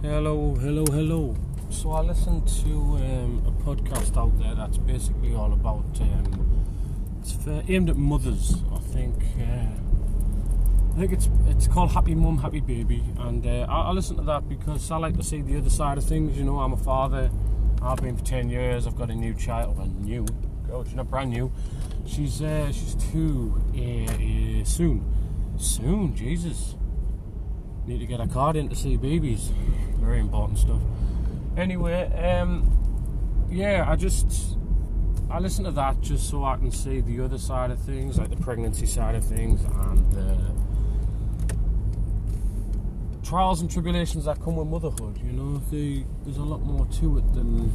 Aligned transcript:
Hello, 0.00 0.54
hello, 0.54 0.84
hello. 0.92 1.34
So 1.70 1.90
I 1.90 2.02
listened 2.02 2.46
to 2.62 2.70
um, 2.70 3.42
a 3.44 3.64
podcast 3.64 4.16
out 4.16 4.38
there 4.38 4.54
that's 4.54 4.78
basically 4.78 5.34
all 5.34 5.52
about. 5.52 6.00
Um, 6.00 6.64
it's 7.20 7.32
for, 7.32 7.64
aimed 7.66 7.90
at 7.90 7.96
mothers. 7.96 8.62
I 8.72 8.78
think. 8.78 9.16
Uh, 9.40 9.66
I 10.94 11.00
think 11.00 11.12
it's 11.12 11.28
it's 11.48 11.66
called 11.66 11.90
Happy 11.90 12.14
Mum, 12.14 12.38
Happy 12.38 12.60
Baby, 12.60 13.02
and 13.18 13.44
uh, 13.44 13.66
I, 13.68 13.88
I 13.88 13.90
listen 13.90 14.16
to 14.18 14.22
that 14.22 14.48
because 14.48 14.88
I 14.92 14.98
like 14.98 15.16
to 15.16 15.24
see 15.24 15.42
the 15.42 15.56
other 15.56 15.68
side 15.68 15.98
of 15.98 16.04
things. 16.04 16.38
You 16.38 16.44
know, 16.44 16.60
I'm 16.60 16.74
a 16.74 16.76
father. 16.76 17.28
I've 17.82 18.00
been 18.00 18.16
for 18.16 18.24
ten 18.24 18.48
years. 18.50 18.86
I've 18.86 18.96
got 18.96 19.10
a 19.10 19.16
new 19.16 19.34
child. 19.34 19.78
Well, 19.78 19.88
new. 19.88 20.24
Oh, 20.72 20.84
she's 20.84 20.94
not 20.94 21.10
brand 21.10 21.30
new. 21.30 21.50
She's 22.06 22.40
uh, 22.40 22.70
she's 22.70 22.94
two 22.94 23.60
uh, 23.74 24.60
uh, 24.60 24.64
soon. 24.64 25.04
Soon, 25.56 26.14
Jesus. 26.14 26.76
Need 27.88 28.00
to 28.00 28.06
get 28.06 28.20
a 28.20 28.26
card 28.26 28.54
in 28.56 28.68
to 28.68 28.76
see 28.76 28.98
babies. 28.98 29.50
Very 29.98 30.20
important 30.20 30.58
stuff. 30.58 30.82
Anyway, 31.56 32.04
um, 32.22 32.70
yeah, 33.50 33.86
I 33.88 33.96
just 33.96 34.58
I 35.30 35.38
listen 35.38 35.64
to 35.64 35.70
that 35.70 36.02
just 36.02 36.28
so 36.28 36.44
I 36.44 36.58
can 36.58 36.70
see 36.70 37.00
the 37.00 37.24
other 37.24 37.38
side 37.38 37.70
of 37.70 37.78
things, 37.78 38.18
like 38.18 38.28
the 38.28 38.36
pregnancy 38.36 38.84
side 38.84 39.14
of 39.14 39.24
things 39.24 39.64
and 39.64 40.12
the 40.12 40.36
trials 43.26 43.62
and 43.62 43.70
tribulations 43.70 44.26
that 44.26 44.38
come 44.42 44.56
with 44.56 44.68
motherhood. 44.68 45.16
You 45.24 45.32
know, 45.32 45.56
the, 45.70 46.04
there's 46.24 46.36
a 46.36 46.42
lot 46.42 46.60
more 46.60 46.84
to 47.00 47.16
it 47.16 47.32
than 47.32 47.70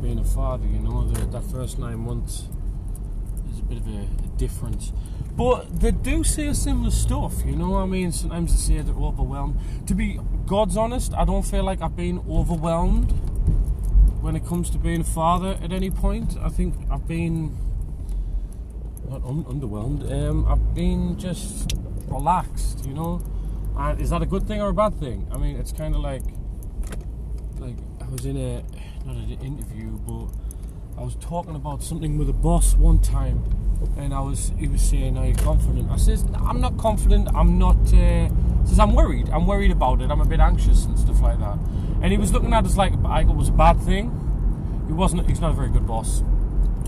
being 0.00 0.20
a 0.20 0.24
father. 0.24 0.66
You 0.68 0.78
know, 0.78 1.02
the, 1.08 1.26
that 1.26 1.42
first 1.50 1.80
nine 1.80 1.98
months 1.98 2.44
is 3.52 3.58
a 3.58 3.62
bit 3.62 3.78
of 3.78 3.88
a, 3.88 4.06
a 4.24 4.28
difference. 4.36 4.92
But 5.38 5.78
they 5.78 5.92
do 5.92 6.24
say 6.24 6.52
similar 6.52 6.90
stuff, 6.90 7.44
you 7.46 7.54
know. 7.54 7.70
what 7.70 7.82
I 7.82 7.86
mean, 7.86 8.10
sometimes 8.10 8.50
they 8.50 8.74
say 8.74 8.82
they're 8.82 8.92
overwhelmed. 8.92 9.56
To 9.86 9.94
be 9.94 10.18
God's 10.46 10.76
honest, 10.76 11.14
I 11.14 11.24
don't 11.24 11.44
feel 11.44 11.62
like 11.62 11.80
I've 11.80 11.94
been 11.94 12.18
overwhelmed 12.28 13.12
when 14.20 14.34
it 14.34 14.44
comes 14.44 14.68
to 14.70 14.78
being 14.78 15.02
a 15.02 15.04
father 15.04 15.56
at 15.62 15.72
any 15.72 15.90
point. 15.90 16.36
I 16.42 16.48
think 16.48 16.74
I've 16.90 17.06
been 17.06 17.56
not 19.08 19.24
un- 19.24 19.44
underwhelmed. 19.44 20.10
Um, 20.10 20.44
I've 20.48 20.74
been 20.74 21.16
just 21.16 21.72
relaxed, 22.08 22.84
you 22.84 22.94
know. 22.94 23.22
And 23.76 24.00
is 24.00 24.10
that 24.10 24.22
a 24.22 24.26
good 24.26 24.48
thing 24.48 24.60
or 24.60 24.70
a 24.70 24.74
bad 24.74 24.98
thing? 24.98 25.28
I 25.30 25.38
mean, 25.38 25.54
it's 25.54 25.70
kind 25.70 25.94
of 25.94 26.00
like 26.00 26.24
like 27.60 27.76
I 28.00 28.08
was 28.08 28.26
in 28.26 28.36
a 28.36 28.64
not 29.06 29.14
an 29.14 29.30
interview, 29.40 29.98
but 29.98 30.30
I 30.98 31.02
was 31.02 31.14
talking 31.20 31.54
about 31.54 31.80
something 31.80 32.18
with 32.18 32.28
a 32.28 32.32
boss 32.32 32.74
one 32.74 32.98
time, 32.98 33.44
and 33.96 34.12
I 34.12 34.18
was 34.18 34.50
he 34.58 34.66
was 34.66 34.82
saying, 34.82 35.16
"Are 35.16 35.26
you 35.26 35.34
confident?" 35.34 35.92
I 35.92 35.96
says, 35.96 36.26
"I'm 36.34 36.60
not 36.60 36.76
confident. 36.76 37.28
I'm 37.36 37.56
not." 37.56 37.76
Uh, 37.94 38.28
says, 38.64 38.80
"I'm 38.80 38.94
worried. 38.94 39.28
I'm 39.30 39.46
worried 39.46 39.70
about 39.70 40.02
it. 40.02 40.10
I'm 40.10 40.20
a 40.20 40.24
bit 40.24 40.40
anxious 40.40 40.86
and 40.86 40.98
stuff 40.98 41.20
like 41.20 41.38
that." 41.38 41.56
And 42.02 42.10
he 42.10 42.18
was 42.18 42.32
looking 42.32 42.52
at 42.52 42.64
us 42.64 42.76
like 42.76 42.94
I 43.04 43.20
it 43.20 43.28
was 43.28 43.48
a 43.48 43.52
bad 43.52 43.78
thing. 43.78 44.10
He 44.88 44.92
wasn't. 44.92 45.28
He's 45.28 45.40
not 45.40 45.52
a 45.52 45.54
very 45.54 45.68
good 45.68 45.86
boss. 45.86 46.24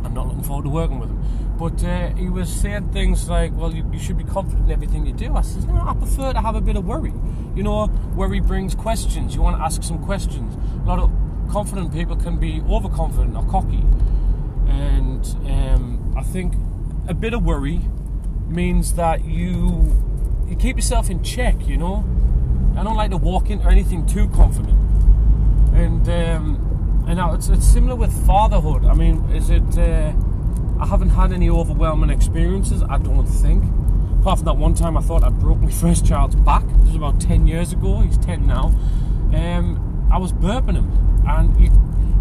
I'm 0.02 0.12
not 0.12 0.26
looking 0.26 0.42
forward 0.42 0.64
to 0.64 0.70
working 0.70 0.98
with 0.98 1.10
him. 1.10 1.22
But 1.56 1.84
uh, 1.84 2.08
he 2.16 2.28
was 2.28 2.52
saying 2.52 2.88
things 2.88 3.28
like, 3.28 3.56
"Well, 3.56 3.72
you, 3.72 3.88
you 3.92 4.00
should 4.00 4.18
be 4.18 4.24
confident 4.24 4.66
in 4.66 4.72
everything 4.72 5.06
you 5.06 5.12
do." 5.12 5.36
I 5.36 5.42
says, 5.42 5.66
"No, 5.66 5.74
I 5.74 5.94
prefer 5.94 6.32
to 6.32 6.40
have 6.40 6.56
a 6.56 6.60
bit 6.60 6.74
of 6.74 6.84
worry. 6.84 7.14
You 7.54 7.62
know, 7.62 7.86
worry 8.16 8.40
brings 8.40 8.74
questions. 8.74 9.36
You 9.36 9.42
want 9.42 9.56
to 9.58 9.62
ask 9.62 9.84
some 9.84 10.04
questions. 10.04 10.56
A 10.82 10.88
lot 10.88 10.98
of 10.98 11.12
confident 11.50 11.92
people 11.92 12.16
can 12.16 12.38
be 12.38 12.62
overconfident 12.68 13.36
or 13.36 13.44
cocky, 13.50 13.82
and 14.68 15.26
um, 15.46 16.14
I 16.16 16.22
think 16.22 16.54
a 17.08 17.14
bit 17.14 17.34
of 17.34 17.44
worry 17.44 17.80
means 18.48 18.94
that 18.94 19.24
you 19.24 19.96
you 20.48 20.56
keep 20.56 20.76
yourself 20.76 21.10
in 21.10 21.22
check. 21.22 21.66
You 21.66 21.76
know, 21.76 22.04
I 22.76 22.84
don't 22.84 22.96
like 22.96 23.10
to 23.10 23.16
walk 23.16 23.50
into 23.50 23.66
anything 23.66 24.06
too 24.06 24.28
confident, 24.28 24.78
and 25.74 26.08
um, 26.08 27.04
and 27.06 27.16
now 27.16 27.34
it's, 27.34 27.48
it's 27.48 27.66
similar 27.66 27.96
with 27.96 28.12
fatherhood. 28.26 28.84
I 28.84 28.94
mean, 28.94 29.24
is 29.30 29.50
it? 29.50 29.76
Uh, 29.76 30.12
I 30.80 30.86
haven't 30.86 31.10
had 31.10 31.32
any 31.32 31.50
overwhelming 31.50 32.10
experiences. 32.10 32.82
I 32.88 32.98
don't 32.98 33.26
think. 33.26 33.64
Apart 34.20 34.38
from 34.38 34.46
that 34.46 34.56
one 34.56 34.74
time, 34.74 34.96
I 34.96 35.00
thought 35.00 35.24
I 35.24 35.30
broke 35.30 35.58
my 35.58 35.70
first 35.84 36.06
child's 36.06 36.36
back. 36.36 36.64
This 36.66 36.88
was 36.88 36.96
about 36.96 37.20
ten 37.20 37.46
years 37.46 37.72
ago. 37.72 38.00
He's 38.00 38.18
ten 38.18 38.46
now. 38.46 38.66
Um, 39.34 39.89
I 40.10 40.18
was 40.18 40.32
burping 40.32 40.74
him, 40.74 41.22
and 41.26 41.56
he, 41.56 41.70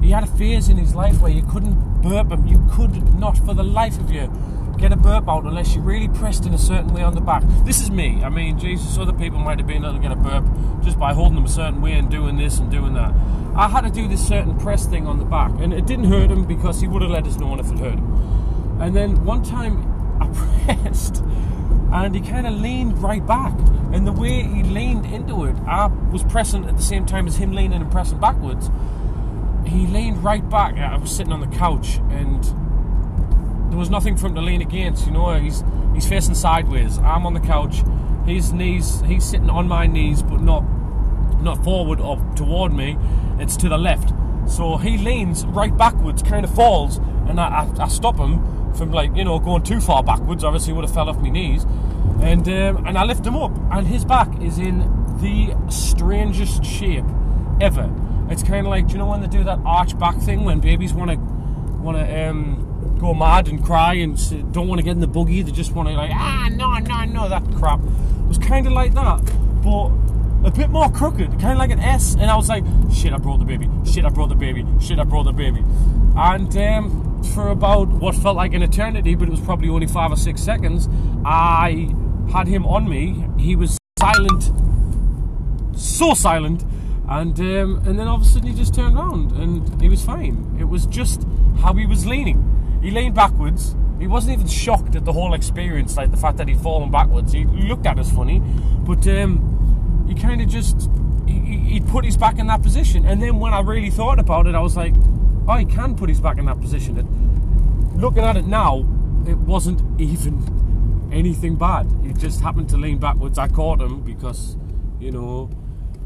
he 0.06 0.12
had 0.12 0.24
a 0.24 0.28
phase 0.28 0.70
in 0.70 0.78
his 0.78 0.96
life 0.96 1.22
where 1.22 1.32
you 1.32 1.44
couldn't 1.44 2.02
burp 2.02 2.32
him. 2.32 2.46
You 2.46 2.66
could 2.72 3.20
not, 3.20 3.38
for 3.38 3.54
the 3.54 3.64
life 3.64 4.00
of 4.00 4.12
you, 4.12 4.32
get 4.78 4.94
a 4.94 4.96
burp 4.96 5.28
out 5.28 5.44
unless 5.44 5.76
you 5.76 5.82
really 5.82 6.08
pressed 6.08 6.46
in 6.46 6.54
a 6.54 6.58
certain 6.58 6.94
way 6.94 7.02
on 7.02 7.14
the 7.14 7.22
back. 7.22 7.44
This 7.66 7.82
is 7.82 7.92
me. 7.92 8.24
I 8.24 8.30
mean, 8.30 8.58
Jesus, 8.58 8.98
other 8.98 9.14
people 9.14 9.40
might 9.40 9.60
have 9.60 9.68
been 9.68 9.84
able 9.84 9.94
to 9.94 10.00
get 10.00 10.12
a 10.12 10.16
burp 10.16 10.46
just 10.84 10.98
by 10.98 11.14
holding 11.14 11.36
them 11.36 11.46
a 11.46 11.50
certain 11.50 11.82
way 11.82 11.94
and 11.94 12.10
doing 12.10 12.38
this 12.38 12.60
and 12.60 12.72
doing 12.72 12.94
that. 12.94 13.14
I 13.56 13.68
had 13.68 13.82
to 13.82 13.90
do 13.90 14.08
this 14.08 14.26
certain 14.26 14.58
press 14.58 14.86
thing 14.86 15.06
on 15.06 15.20
the 15.20 15.26
back, 15.26 15.52
and 15.60 15.74
it 15.74 15.86
didn't 15.86 16.06
hurt 16.06 16.32
him 16.32 16.46
because 16.46 16.80
he 16.80 16.88
would 16.88 17.02
have 17.02 17.12
let 17.12 17.26
us 17.26 17.36
know 17.38 17.60
if 17.60 17.72
it 17.72 17.80
hurt 17.80 17.96
him. 17.96 18.80
And 18.80 18.96
then 18.96 19.26
one 19.26 19.44
time 19.44 19.84
I 20.22 20.28
pressed, 20.84 21.24
and 21.92 22.16
he 22.16 22.22
kind 22.22 22.46
of 22.46 22.54
leaned 22.54 23.02
right 23.02 23.26
back. 23.26 23.54
And 23.92 24.06
the 24.06 24.12
way 24.12 24.44
he 24.44 24.64
leaned 24.64 25.06
into 25.08 25.46
it, 25.46 25.56
I 25.68 25.88
was 25.88 26.24
pressing 26.24 26.66
at 26.66 26.78
the 26.78 26.84
same 26.84 27.06
time 27.06 27.28
as 27.28 27.38
him 27.38 27.52
leaning 27.52 27.82
and 27.82 27.92
pressing 27.92 28.20
backwards. 28.20 28.70
He 29.66 29.88
leaned 29.88 30.24
right 30.24 30.48
back. 30.48 30.78
I 30.78 30.98
was 30.98 31.16
sitting 31.16 31.34
on 31.34 31.42
the 31.42 31.58
couch, 31.58 31.98
and 32.10 32.44
there 33.72 33.80
was 33.80 33.90
nothing 33.90 34.16
for 34.16 34.28
him 34.28 34.36
to 34.36 34.42
lean 34.42 34.62
against. 34.62 35.06
You 35.08 35.14
know, 35.14 35.34
he's 35.40 35.64
he's 35.94 36.08
facing 36.08 36.36
sideways. 36.36 36.98
I'm 37.00 37.26
on 37.26 37.34
the 37.34 37.40
couch. 37.40 37.84
His 38.26 38.54
knees, 38.54 39.02
he's 39.02 39.26
sitting 39.26 39.50
on 39.50 39.68
my 39.68 39.88
knees, 39.88 40.22
but 40.22 40.42
not 40.42 40.64
not 41.42 41.64
forward 41.64 42.00
or 42.00 42.18
toward 42.36 42.74
me. 42.74 42.98
It's 43.40 43.58
to 43.58 43.70
the 43.70 43.78
left. 43.78 44.14
So 44.48 44.78
he 44.78 44.98
leans 44.98 45.46
right 45.46 45.76
backwards, 45.76 46.22
kind 46.22 46.44
of 46.44 46.54
falls, 46.54 46.98
and 47.28 47.40
I, 47.40 47.64
I, 47.64 47.84
I 47.84 47.88
stop 47.88 48.18
him 48.18 48.59
from 48.80 48.92
like 48.92 49.16
you 49.16 49.24
know 49.24 49.38
going 49.38 49.62
too 49.62 49.80
far 49.80 50.02
backwards. 50.02 50.44
Obviously, 50.44 50.74
would 50.74 50.86
have 50.86 50.94
fell 50.94 51.10
off 51.10 51.20
my 51.20 51.30
knees, 51.30 51.66
and 52.22 52.48
um, 52.48 52.88
and 52.88 52.98
I 52.98 53.04
lift 53.04 53.26
him 53.26 53.36
up, 53.36 53.52
and 53.72 53.86
his 53.86 54.04
back 54.04 54.42
is 54.42 54.58
in 54.58 54.80
the 55.22 55.56
strangest 55.70 56.66
shape 56.66 57.06
ever. 57.62 57.94
It's 58.30 58.42
kind 58.42 58.66
of 58.66 58.72
like 58.72 58.88
do 58.88 58.94
you 58.94 59.00
know 59.00 59.08
when 59.08 59.22
they 59.22 59.28
do 59.28 59.44
that 59.44 59.60
arch 59.66 59.98
back 60.00 60.18
thing 60.18 60.46
when 60.46 60.60
babies 60.60 60.94
want 60.94 61.12
to 61.12 61.18
want 61.18 61.98
to 61.98 62.30
um, 62.30 62.98
go 63.00 63.14
mad 63.14 63.48
and 63.48 63.64
cry 63.64 63.96
and 63.96 64.18
don't 64.54 64.68
want 64.68 64.80
to 64.80 64.84
get 64.84 64.92
in 64.92 65.02
the 65.02 65.08
buggy. 65.08 65.42
They 65.42 65.52
just 65.52 65.74
want 65.74 65.90
to 65.90 65.96
like 65.96 66.12
ah 66.12 66.50
no 66.52 66.74
no 66.78 67.04
no 67.06 67.30
that 67.30 67.44
crap. 67.56 67.82
It 67.82 68.28
was 68.28 68.38
kind 68.38 68.66
of 68.66 68.74
like 68.74 68.94
that, 68.94 69.22
but 69.64 69.92
a 70.46 70.52
bit 70.52 70.70
more 70.70 70.90
crooked, 70.90 71.32
kind 71.32 71.52
of 71.52 71.58
like 71.58 71.72
an 71.72 71.80
S. 71.80 72.14
And 72.14 72.32
I 72.32 72.36
was 72.36 72.48
like, 72.48 72.64
shit, 72.94 73.12
I 73.12 73.18
brought 73.18 73.40
the 73.40 73.46
baby. 73.46 73.70
Shit, 73.86 74.06
I 74.06 74.10
brought 74.10 74.30
the 74.30 74.36
baby. 74.36 74.66
Shit, 74.80 75.00
I 75.00 75.04
brought 75.04 75.24
the 75.24 75.34
baby. 75.34 75.64
And 76.16 76.56
um, 76.56 77.09
for 77.28 77.50
about 77.50 77.88
what 77.90 78.16
felt 78.16 78.36
like 78.36 78.54
an 78.54 78.64
eternity, 78.64 79.16
but 79.16 79.28
it 79.28 79.32
was 79.32 79.42
probably 79.42 79.70
only 79.70 79.88
five 79.88 80.12
or 80.12 80.16
six 80.18 80.42
seconds, 80.42 80.90
I 81.26 81.94
had 82.32 82.48
him 82.48 82.66
on 82.66 82.88
me. 82.88 83.26
He 83.38 83.56
was 83.56 83.78
silent, 84.00 84.52
so 85.76 86.14
silent. 86.14 86.64
And 87.08 87.40
um, 87.40 87.82
and 87.88 87.98
then 87.98 88.08
all 88.08 88.18
of 88.18 88.22
a 88.22 88.26
sudden 88.26 88.50
he 88.50 88.54
just 88.54 88.76
turned 88.76 88.96
around 88.96 89.32
and 89.32 89.82
he 89.82 89.90
was 89.90 90.06
fine. 90.06 90.56
It 90.60 90.66
was 90.66 90.86
just 90.86 91.26
how 91.60 91.74
he 91.74 91.88
was 91.88 92.06
leaning. 92.06 92.80
He 92.84 92.92
leaned 92.92 93.16
backwards. 93.16 93.76
He 94.00 94.08
wasn't 94.08 94.34
even 94.34 94.48
shocked 94.48 94.96
at 94.96 95.06
the 95.06 95.12
whole 95.12 95.34
experience, 95.34 95.98
like 95.98 96.12
the 96.12 96.18
fact 96.18 96.38
that 96.38 96.48
he'd 96.48 96.62
fallen 96.62 96.92
backwards. 96.92 97.34
He 97.34 97.46
looked 97.46 97.88
at 97.88 97.98
us 97.98 98.12
funny, 98.12 98.40
but 98.40 99.06
um, 99.08 100.06
he 100.08 100.14
kind 100.14 100.40
of 100.40 100.48
just 100.48 100.90
he, 101.28 101.58
he 101.58 101.80
put 101.80 102.06
his 102.06 102.16
back 102.16 102.38
in 102.38 102.48
that 102.48 102.62
position. 102.62 103.06
And 103.06 103.22
then 103.22 103.40
when 103.40 103.54
I 103.54 103.62
really 103.62 103.90
thought 103.90 104.20
about 104.20 104.46
it, 104.46 104.54
I 104.54 104.62
was 104.62 104.78
like, 104.78 104.94
he 105.58 105.66
can 105.66 105.96
put 105.96 106.10
his 106.10 106.20
back 106.20 106.38
in 106.38 106.46
that 106.46 106.62
position. 106.62 106.98
And 106.98 108.02
looking 108.02 108.24
at 108.24 108.38
it 108.38 108.46
now, 108.46 108.86
it 109.28 109.38
wasn't 109.38 109.82
even 110.00 111.10
anything 111.12 111.56
bad. 111.56 111.92
He 112.04 112.14
just 112.14 112.42
happened 112.42 112.70
to 112.70 112.78
lean 112.78 113.00
backwards. 113.00 113.38
I 113.38 113.48
caught 113.48 113.82
him 113.82 114.02
because, 114.02 114.58
you 115.00 115.12
know, 115.12 115.46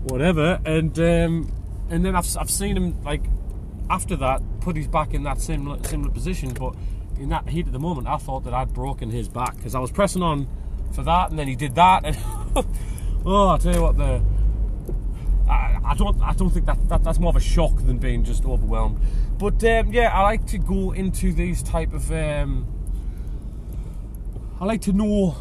whatever. 0.03 0.59
And 0.65 0.97
um, 0.99 1.51
and 1.89 2.05
then 2.05 2.15
I've, 2.15 2.27
I've 2.37 2.49
seen 2.49 2.77
him 2.77 3.01
like 3.03 3.23
after 3.89 4.15
that 4.15 4.41
put 4.61 4.75
his 4.75 4.87
back 4.87 5.13
in 5.13 5.23
that 5.23 5.41
similar 5.41 5.81
similar 5.83 6.11
position, 6.11 6.53
but 6.53 6.75
in 7.19 7.29
that 7.29 7.47
heat 7.49 7.67
of 7.67 7.73
the 7.73 7.79
moment, 7.79 8.07
I 8.07 8.17
thought 8.17 8.43
that 8.45 8.53
I'd 8.53 8.73
broken 8.73 9.09
his 9.09 9.27
back 9.27 9.55
because 9.57 9.75
I 9.75 9.79
was 9.79 9.91
pressing 9.91 10.23
on 10.23 10.47
for 10.93 11.03
that, 11.03 11.29
and 11.29 11.37
then 11.37 11.47
he 11.47 11.55
did 11.55 11.75
that, 11.75 12.05
and 12.05 12.17
oh, 13.25 13.49
I 13.49 13.57
tell 13.57 13.73
you 13.73 13.81
what, 13.81 13.97
the 13.97 14.21
I, 15.49 15.79
I 15.83 15.95
don't 15.95 16.21
I 16.21 16.33
don't 16.33 16.49
think 16.49 16.65
that, 16.65 16.89
that 16.89 17.03
that's 17.03 17.19
more 17.19 17.29
of 17.29 17.35
a 17.35 17.41
shock 17.41 17.75
than 17.77 17.97
being 17.97 18.23
just 18.23 18.45
overwhelmed. 18.45 18.99
But 19.37 19.63
um, 19.63 19.91
yeah, 19.91 20.09
I 20.13 20.21
like 20.21 20.45
to 20.47 20.57
go 20.57 20.91
into 20.91 21.33
these 21.33 21.61
type 21.63 21.93
of 21.93 22.11
um, 22.11 22.67
I 24.59 24.65
like 24.65 24.81
to 24.81 24.93
know 24.93 25.35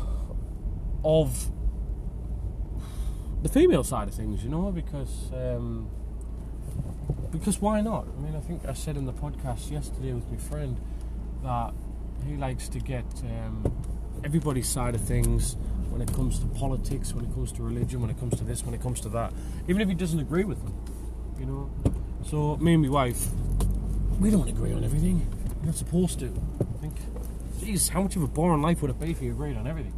of 1.05 1.51
the 3.43 3.49
female 3.49 3.85
side 3.85 4.09
of 4.09 4.15
things, 4.15 4.43
you 4.43 4.51
know, 4.51 4.73
because 4.73 5.33
um, 5.33 5.89
because 7.31 7.61
why 7.61 7.81
not? 7.81 8.07
I 8.17 8.21
mean, 8.21 8.37
I 8.37 8.41
think 8.41 8.67
I 8.67 8.73
said 8.73 8.97
in 8.97 9.07
the 9.07 9.13
podcast 9.13 9.71
yesterday 9.71 10.13
with 10.13 10.31
my 10.31 10.37
friend 10.37 10.81
that 11.43 11.73
he 12.27 12.37
likes 12.37 12.69
to 12.69 12.79
get 12.79 13.05
um, 13.25 13.73
everybody's 14.25 14.69
side 14.69 14.95
of 14.95 15.01
things 15.01 15.57
when 15.93 16.01
it 16.01 16.13
comes 16.13 16.39
to 16.39 16.47
politics, 16.47 17.13
when 17.15 17.25
it 17.25 17.33
comes 17.35 17.53
to 17.53 17.63
religion, 17.63 18.01
when 18.01 18.11
it 18.11 18.19
comes 18.19 18.37
to 18.39 18.45
this, 18.45 18.65
when 18.65 18.75
it 18.75 18.81
comes 18.83 19.01
to 19.03 19.09
that, 19.11 19.33
even 19.69 19.83
if 19.83 19.89
he 19.89 19.95
doesn't 19.95 20.21
agree 20.21 20.45
with 20.45 20.59
them. 20.65 20.75
you 21.39 21.47
know. 21.47 21.71
So 22.27 22.57
me 22.57 22.75
and 22.75 22.83
my 22.83 22.89
wife, 22.89 23.29
we 24.21 24.31
don't 24.31 24.49
agree 24.49 24.73
on 24.73 24.85
everything. 24.85 25.27
We're 25.61 25.67
not 25.67 25.75
supposed 25.75 26.19
to. 26.21 26.33
I 26.61 26.79
think. 26.81 26.95
Jeez, 27.61 27.91
how 27.91 28.03
much 28.03 28.17
of 28.17 28.23
a 28.23 28.27
boring 28.27 28.63
life 28.63 28.81
would 28.83 28.91
it 28.91 28.99
be 28.99 29.11
if 29.11 29.21
you 29.23 29.33
agreed 29.33 29.57
on 29.57 29.67
everything? 29.67 29.95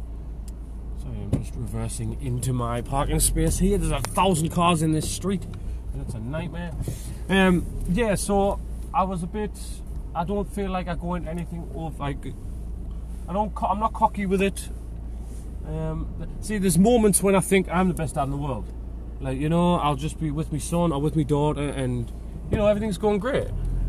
Sorry, 1.01 1.15
I'm 1.17 1.31
just 1.31 1.55
reversing 1.55 2.21
into 2.21 2.51
my 2.53 2.81
parking 2.81 3.19
space 3.19 3.59
here. 3.59 3.77
There's 3.77 3.91
a 3.91 3.99
thousand 4.01 4.49
cars 4.49 4.81
in 4.81 4.91
this 4.91 5.09
street, 5.09 5.43
and 5.93 6.01
it's 6.01 6.13
a 6.13 6.19
nightmare. 6.19 6.73
Um, 7.29 7.65
yeah, 7.89 8.15
so 8.15 8.59
I 8.93 9.03
was 9.03 9.23
a 9.23 9.27
bit. 9.27 9.51
I 10.13 10.23
don't 10.23 10.51
feel 10.53 10.71
like 10.71 10.87
I 10.87 10.95
go 10.95 11.15
into 11.15 11.29
anything 11.29 11.69
of 11.75 11.99
like. 11.99 12.17
I 13.27 13.33
don't. 13.33 13.51
I'm 13.63 13.79
not 13.79 13.93
cocky 13.93 14.25
with 14.25 14.41
it. 14.41 14.69
Um, 15.67 16.27
see, 16.41 16.57
there's 16.57 16.77
moments 16.77 17.23
when 17.23 17.35
I 17.35 17.39
think 17.39 17.67
I'm 17.69 17.87
the 17.87 17.93
best 17.93 18.15
dad 18.15 18.23
in 18.23 18.31
the 18.31 18.37
world. 18.37 18.71
Like 19.19 19.39
you 19.39 19.49
know, 19.49 19.75
I'll 19.75 19.95
just 19.95 20.19
be 20.19 20.31
with 20.31 20.51
my 20.51 20.59
son 20.59 20.91
or 20.91 21.01
with 21.01 21.15
my 21.15 21.23
daughter, 21.23 21.69
and 21.69 22.11
you 22.51 22.57
know 22.57 22.67
everything's 22.67 22.97
going 22.97 23.19
great. 23.19 23.47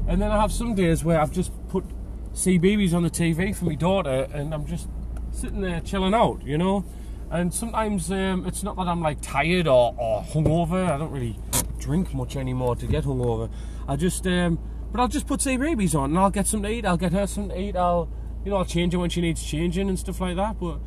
And 0.08 0.22
then 0.22 0.30
I 0.30 0.40
have 0.40 0.52
some 0.52 0.74
days 0.74 1.04
where 1.04 1.20
I've 1.20 1.32
just 1.32 1.52
put 1.68 1.84
CBeebies 2.32 2.94
on 2.94 3.02
the 3.02 3.10
TV 3.10 3.54
for 3.54 3.64
my 3.64 3.74
daughter, 3.74 4.28
and 4.32 4.54
I'm 4.54 4.66
just 4.66 4.88
sitting 5.32 5.60
there 5.60 5.80
chilling 5.80 6.14
out, 6.14 6.42
you 6.44 6.56
know. 6.56 6.84
And 7.30 7.52
sometimes 7.52 8.10
um, 8.12 8.46
it's 8.46 8.62
not 8.62 8.76
that 8.76 8.86
I'm 8.86 9.02
like 9.02 9.20
tired 9.20 9.66
or, 9.66 9.94
or 9.98 10.22
hungover. 10.22 10.88
I 10.88 10.96
don't 10.96 11.10
really 11.10 11.38
drink 11.78 12.14
much 12.14 12.36
anymore 12.36 12.76
to 12.76 12.86
get 12.86 13.04
hungover. 13.04 13.50
I 13.88 13.96
just, 13.96 14.26
um, 14.26 14.58
but 14.92 15.00
I'll 15.00 15.08
just 15.08 15.26
put 15.26 15.40
CBeebies 15.40 15.98
on, 15.98 16.10
and 16.10 16.18
I'll 16.18 16.30
get 16.30 16.46
something 16.46 16.70
to 16.70 16.76
eat. 16.76 16.86
I'll 16.86 16.96
get 16.96 17.12
her 17.12 17.26
something 17.26 17.56
to 17.56 17.60
eat. 17.60 17.76
I'll, 17.76 18.08
you 18.44 18.50
know, 18.50 18.58
I'll 18.58 18.64
change 18.64 18.92
her 18.92 18.98
when 18.98 19.10
she 19.10 19.20
needs 19.20 19.42
changing 19.42 19.88
and 19.88 19.98
stuff 19.98 20.20
like 20.20 20.36
that. 20.36 20.60
But 20.60 20.78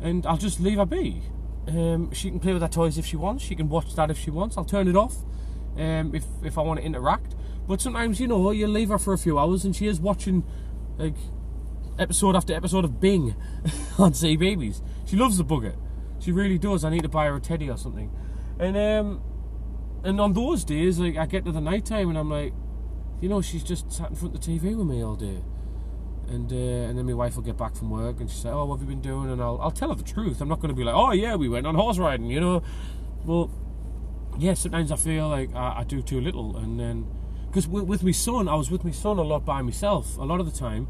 and 0.00 0.26
I'll 0.26 0.36
just 0.36 0.60
leave 0.60 0.78
her 0.78 0.86
be. 0.86 1.22
Um, 1.68 2.12
she 2.12 2.30
can 2.30 2.38
play 2.38 2.52
with 2.52 2.62
her 2.62 2.68
toys 2.68 2.96
if 2.98 3.06
she 3.06 3.16
wants. 3.16 3.44
She 3.44 3.56
can 3.56 3.68
watch 3.68 3.94
that 3.96 4.10
if 4.10 4.18
she 4.18 4.30
wants. 4.30 4.56
I'll 4.56 4.64
turn 4.64 4.88
it 4.88 4.96
off 4.96 5.16
um, 5.76 6.14
if 6.14 6.24
if 6.44 6.58
I 6.58 6.62
want 6.62 6.80
to 6.80 6.86
interact. 6.86 7.34
But 7.66 7.80
sometimes 7.80 8.20
you 8.20 8.28
know 8.28 8.50
you 8.50 8.66
leave 8.66 8.90
her 8.90 8.98
for 8.98 9.12
a 9.12 9.18
few 9.18 9.38
hours 9.38 9.64
and 9.64 9.74
she 9.74 9.86
is 9.86 10.00
watching 10.00 10.44
like 10.98 11.16
episode 11.98 12.36
after 12.36 12.54
episode 12.54 12.84
of 12.84 13.00
Bing 13.00 13.34
on 13.98 14.12
CBeebies. 14.12 14.82
She 15.06 15.16
loves 15.16 15.38
the 15.38 15.44
bugger. 15.44 15.76
She 16.18 16.32
really 16.32 16.58
does. 16.58 16.84
I 16.84 16.90
need 16.90 17.02
to 17.02 17.08
buy 17.08 17.26
her 17.26 17.36
a 17.36 17.40
teddy 17.40 17.68
or 17.68 17.76
something. 17.76 18.10
And 18.58 18.76
um, 18.76 19.22
and 20.04 20.20
on 20.20 20.32
those 20.32 20.64
days, 20.64 20.98
like 20.98 21.16
I 21.16 21.26
get 21.26 21.44
to 21.46 21.52
the 21.52 21.60
night 21.60 21.84
time 21.84 22.08
and 22.08 22.18
I'm 22.18 22.30
like, 22.30 22.52
you 23.20 23.28
know, 23.28 23.40
she's 23.40 23.64
just 23.64 23.90
sat 23.90 24.10
in 24.10 24.16
front 24.16 24.34
of 24.34 24.40
the 24.40 24.58
TV 24.58 24.76
with 24.76 24.86
me 24.86 25.02
all 25.02 25.16
day. 25.16 25.42
And 26.28 26.52
uh, 26.52 26.56
and 26.56 26.98
then 26.98 27.06
my 27.06 27.14
wife 27.14 27.36
will 27.36 27.44
get 27.44 27.56
back 27.56 27.76
from 27.76 27.88
work 27.90 28.18
and 28.18 28.28
she's 28.28 28.44
like, 28.44 28.52
oh, 28.52 28.64
what 28.64 28.80
have 28.80 28.88
you 28.88 28.94
been 28.94 29.00
doing? 29.02 29.30
And 29.30 29.40
I'll 29.40 29.60
I'll 29.60 29.70
tell 29.70 29.90
her 29.90 29.94
the 29.94 30.02
truth. 30.02 30.40
I'm 30.40 30.48
not 30.48 30.58
going 30.60 30.70
to 30.70 30.74
be 30.74 30.82
like, 30.82 30.94
oh 30.94 31.12
yeah, 31.12 31.36
we 31.36 31.48
went 31.48 31.66
on 31.66 31.76
horse 31.76 31.98
riding, 31.98 32.26
you 32.26 32.40
know. 32.40 32.62
Well, 33.24 33.50
yeah, 34.38 34.54
sometimes 34.54 34.90
I 34.90 34.96
feel 34.96 35.28
like 35.28 35.54
I, 35.54 35.80
I 35.80 35.84
do 35.84 36.02
too 36.02 36.20
little, 36.20 36.56
and 36.56 36.78
then 36.80 37.06
because 37.46 37.68
with, 37.68 37.84
with 37.84 38.02
my 38.02 38.10
son, 38.10 38.48
I 38.48 38.54
was 38.56 38.70
with 38.70 38.84
my 38.84 38.90
son 38.90 39.18
a 39.18 39.22
lot 39.22 39.44
by 39.44 39.62
myself 39.62 40.18
a 40.18 40.24
lot 40.24 40.40
of 40.40 40.46
the 40.52 40.58
time, 40.58 40.88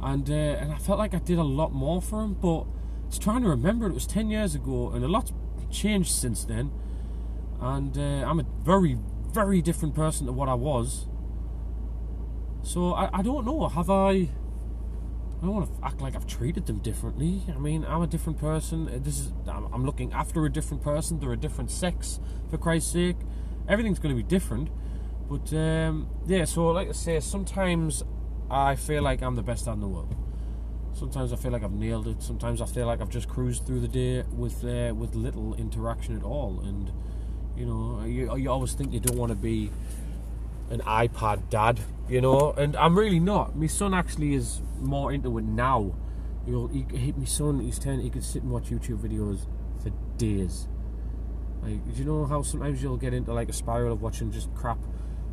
and 0.00 0.30
uh, 0.30 0.32
and 0.32 0.72
I 0.72 0.78
felt 0.78 0.98
like 0.98 1.14
I 1.14 1.18
did 1.18 1.38
a 1.38 1.44
lot 1.44 1.72
more 1.72 2.00
for 2.00 2.22
him. 2.22 2.34
But 2.34 2.60
I 2.60 3.06
was 3.08 3.18
trying 3.18 3.42
to 3.42 3.48
remember 3.48 3.86
it 3.86 3.92
was 3.92 4.06
ten 4.06 4.30
years 4.30 4.54
ago, 4.54 4.90
and 4.90 5.04
a 5.04 5.08
lot's 5.08 5.32
changed 5.70 6.12
since 6.12 6.44
then, 6.44 6.70
and 7.60 7.98
uh, 7.98 8.24
I'm 8.24 8.38
a 8.38 8.46
very 8.62 8.98
very 9.32 9.60
different 9.60 9.94
person 9.96 10.26
to 10.26 10.32
what 10.32 10.48
I 10.48 10.54
was. 10.54 11.08
So 12.62 12.94
I, 12.94 13.18
I 13.18 13.22
don't 13.22 13.44
know. 13.44 13.68
Have 13.68 13.90
I? 13.90 14.28
Don't 15.46 15.54
want 15.54 15.78
to 15.78 15.86
act 15.86 16.00
like 16.00 16.16
I've 16.16 16.26
treated 16.26 16.66
them 16.66 16.78
differently. 16.78 17.40
I 17.54 17.58
mean, 17.58 17.84
I'm 17.84 18.02
a 18.02 18.08
different 18.08 18.36
person. 18.40 18.88
Uh, 18.88 18.98
This 19.00 19.20
is 19.20 19.32
I'm, 19.46 19.86
looking 19.86 20.12
after 20.12 20.44
a 20.44 20.50
different 20.50 20.82
person. 20.82 21.20
They're 21.20 21.34
a 21.34 21.36
different 21.36 21.70
sex, 21.70 22.18
for 22.50 22.58
Christ's 22.58 22.90
sake. 22.92 23.14
Everything's 23.68 24.00
going 24.00 24.12
to 24.12 24.20
be 24.20 24.28
different. 24.28 24.70
But 25.30 25.52
um, 25.54 26.08
yeah, 26.26 26.46
so 26.46 26.66
like 26.72 26.88
I 26.88 26.92
say, 26.92 27.20
sometimes 27.20 28.02
I 28.50 28.74
feel 28.74 29.04
like 29.04 29.22
I'm 29.22 29.36
the 29.36 29.42
best 29.44 29.68
in 29.68 29.78
the 29.78 29.86
world. 29.86 30.16
Sometimes 30.94 31.32
I 31.32 31.36
feel 31.36 31.52
like 31.52 31.62
I've 31.62 31.78
nailed 31.86 32.08
it. 32.08 32.24
Sometimes 32.24 32.60
I 32.60 32.66
feel 32.66 32.88
like 32.88 33.00
I've 33.00 33.14
just 33.18 33.28
cruised 33.28 33.66
through 33.66 33.80
the 33.86 33.92
day 34.02 34.24
with 34.32 34.64
uh, 34.64 34.92
with 34.96 35.14
little 35.14 35.54
interaction 35.54 36.16
at 36.16 36.24
all. 36.24 36.58
And 36.64 36.90
you 37.56 37.66
know, 37.66 38.02
you, 38.04 38.36
you 38.36 38.50
always 38.50 38.72
think 38.72 38.92
you 38.92 38.98
don't 38.98 39.16
want 39.16 39.30
to 39.30 39.36
be 39.36 39.70
an 40.70 40.80
iPad 40.80 41.48
dad, 41.50 41.80
you 42.08 42.20
know, 42.20 42.52
and 42.52 42.76
I'm 42.76 42.98
really 42.98 43.20
not. 43.20 43.56
My 43.56 43.66
son 43.66 43.94
actually 43.94 44.34
is 44.34 44.60
more 44.78 45.12
into 45.12 45.36
it 45.38 45.44
now. 45.44 45.94
You'll, 46.46 46.68
he, 46.68 46.86
he, 46.92 47.12
my 47.12 47.24
son, 47.24 47.60
he's 47.60 47.78
ten. 47.78 48.00
He 48.00 48.10
could 48.10 48.24
sit 48.24 48.42
and 48.42 48.52
watch 48.52 48.70
YouTube 48.70 48.98
videos 48.98 49.46
for 49.82 49.90
days. 50.16 50.68
Like, 51.62 51.84
do 51.84 51.98
you 51.98 52.04
know 52.04 52.26
how 52.26 52.42
sometimes 52.42 52.82
you'll 52.82 52.96
get 52.96 53.12
into 53.12 53.32
like 53.32 53.48
a 53.48 53.52
spiral 53.52 53.92
of 53.92 54.02
watching 54.02 54.30
just 54.30 54.54
crap? 54.54 54.78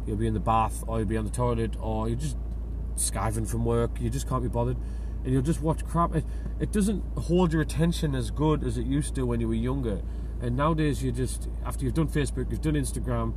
You'll 0.06 0.18
be 0.18 0.28
in 0.28 0.34
the 0.34 0.40
bath, 0.40 0.84
or 0.88 1.00
you'll 1.00 1.08
be 1.08 1.18
on 1.18 1.26
the 1.26 1.32
toilet, 1.32 1.76
or 1.80 2.10
you're 2.10 2.18
just 2.18 2.38
skiving 2.96 3.48
from 3.48 3.66
work. 3.66 4.02
You 4.02 4.10
just 4.10 4.28
can't 4.28 4.42
be 4.42 4.50
bothered, 4.50 4.78
and 5.24 5.32
you'll 5.32 5.42
just 5.44 5.62
watch 5.62 5.86
crap. 5.86 6.16
It, 6.16 6.26
it 6.60 6.72
doesn't 6.72 7.04
hold 7.18 7.54
your 7.54 7.62
attention 7.62 8.16
as 8.16 8.32
good 8.32 8.64
as 8.64 8.78
it 8.78 8.86
used 8.86 9.16
to 9.16 9.26
when 9.26 9.40
you 9.40 9.48
were 9.48 9.54
younger. 9.54 10.02
And 10.42 10.58
nowadays, 10.58 11.04
you 11.04 11.12
just 11.12 11.48
after 11.66 11.86
you've 11.86 11.94
done 11.94 12.08
Facebook, 12.08 12.52
you've 12.52 12.62
done 12.62 12.74
Instagram, 12.74 13.34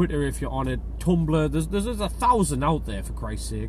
Twitter 0.00 0.22
if 0.22 0.40
you're 0.40 0.50
on 0.50 0.66
it, 0.66 0.80
Tumblr. 0.98 1.52
There's 1.52 1.68
there's, 1.68 1.84
there's 1.84 2.00
a 2.00 2.08
thousand 2.08 2.64
out 2.64 2.86
there 2.86 3.02
for 3.02 3.12
Christ's 3.12 3.50
sake. 3.50 3.68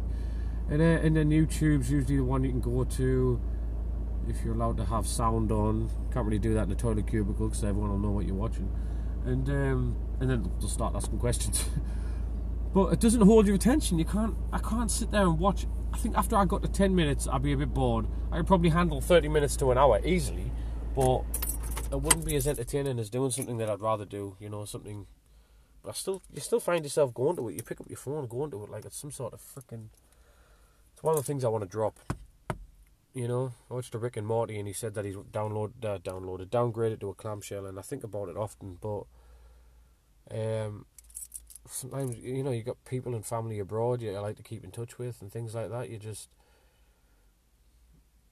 And 0.70 0.82
uh, 0.82 1.06
and 1.06 1.14
then 1.18 1.30
YouTube's 1.30 1.92
usually 1.92 2.16
the 2.16 2.24
one 2.24 2.46
you 2.46 2.52
can 2.52 2.62
go 2.62 2.86
to 2.86 3.42
if 4.30 4.42
you're 4.42 4.54
allowed 4.54 4.78
to 4.78 4.86
have 4.86 5.06
sound 5.06 5.52
on. 5.52 5.90
Can't 6.14 6.26
really 6.26 6.40
do 6.40 6.54
that 6.54 6.68
in 6.68 6.72
a 6.72 6.76
toilet 6.76 7.06
cubicle 7.06 7.50
because 7.50 7.66
everyone 7.66 7.90
will 7.90 7.98
know 7.98 8.12
what 8.12 8.26
you're 8.26 8.36
watching. 8.36 8.74
And 9.26 9.50
um, 9.50 9.98
and 10.22 10.30
then 10.30 10.50
they'll 10.62 10.70
start 10.70 10.96
asking 10.96 11.20
questions. 11.20 11.66
but 12.74 12.94
it 12.94 13.02
doesn't 13.02 13.24
hold 13.24 13.46
your 13.46 13.56
attention. 13.58 14.00
You 14.00 14.06
can't. 14.06 14.34
I 14.54 14.60
can't 14.60 14.90
sit 14.90 15.12
there 15.12 15.24
and 15.24 15.38
watch. 15.38 15.68
I 15.92 15.98
think 15.98 16.18
after 16.18 16.38
I 16.38 16.46
got 16.46 16.62
to 16.64 16.70
ten 16.70 16.96
minutes, 16.96 17.28
I'd 17.28 17.44
be 17.44 17.52
a 17.52 17.58
bit 17.58 17.74
bored. 17.74 18.08
I 18.32 18.38
could 18.38 18.48
probably 18.48 18.70
handle 18.70 19.02
thirty 19.02 19.28
minutes 19.28 19.58
to 19.58 19.72
an 19.72 19.78
hour 19.78 20.00
easily, 20.06 20.50
but 20.96 21.24
it 21.92 22.02
wouldn't 22.02 22.24
be 22.24 22.38
as 22.38 22.48
entertaining 22.48 23.00
as 23.00 23.10
doing 23.10 23.32
something 23.32 23.58
that 23.58 23.70
I'd 23.70 23.82
rather 23.82 24.06
do. 24.06 24.38
You 24.40 24.48
know, 24.48 24.64
something. 24.64 25.08
I 25.88 25.94
still, 25.94 26.22
you 26.34 26.42
still 26.42 26.60
find 26.60 26.84
yourself 26.84 27.14
going 27.14 27.36
to 27.38 27.50
it. 27.50 27.56
You 27.56 27.64
pick 27.64 27.82
up 27.82 27.90
your 27.90 27.98
phone, 27.98 28.28
going 28.28 28.52
to 28.52 28.64
it 28.64 28.70
like 28.70 28.86
it's 28.86 28.98
some 28.98 29.12
sort 29.12 29.34
of 29.34 29.42
freaking. 29.42 29.88
It's 30.94 31.04
one 31.04 31.16
of 31.16 31.22
the 31.22 31.26
things 31.26 31.44
I 31.44 31.50
want 31.50 31.64
to 31.64 31.70
drop. 31.70 32.00
You 33.14 33.28
know, 33.28 33.54
I 33.70 33.74
watched 33.74 33.96
a 33.96 33.98
Rick 33.98 34.18
and 34.18 34.28
Morty, 34.28 34.58
and 34.58 34.68
he 34.68 34.74
said 34.74 34.94
that 34.94 35.04
he's 35.04 35.16
download, 35.16 35.72
uh, 35.84 35.98
downloaded, 35.98 36.48
downgraded 36.48 37.02
to 37.02 37.10
a 37.10 37.14
clamshell, 37.14 37.66
and 37.66 37.78
I 37.78 37.82
think 37.82 38.04
about 38.04 38.30
it 38.30 38.38
often. 38.38 38.78
But 38.80 39.04
um, 40.32 40.86
sometimes 41.68 42.18
you 42.18 42.44
know 42.44 42.52
you 42.52 42.64
got 42.64 42.84
people 42.86 43.16
and 43.16 43.26
family 43.26 43.60
abroad 43.60 44.02
you 44.02 44.12
like 44.20 44.38
to 44.38 44.44
keep 44.44 44.64
in 44.64 44.72
touch 44.72 44.98
with 44.98 45.22
and 45.22 45.32
things 45.32 45.54
like 45.56 45.70
that. 45.70 45.90
You 45.90 45.98
just, 45.98 46.30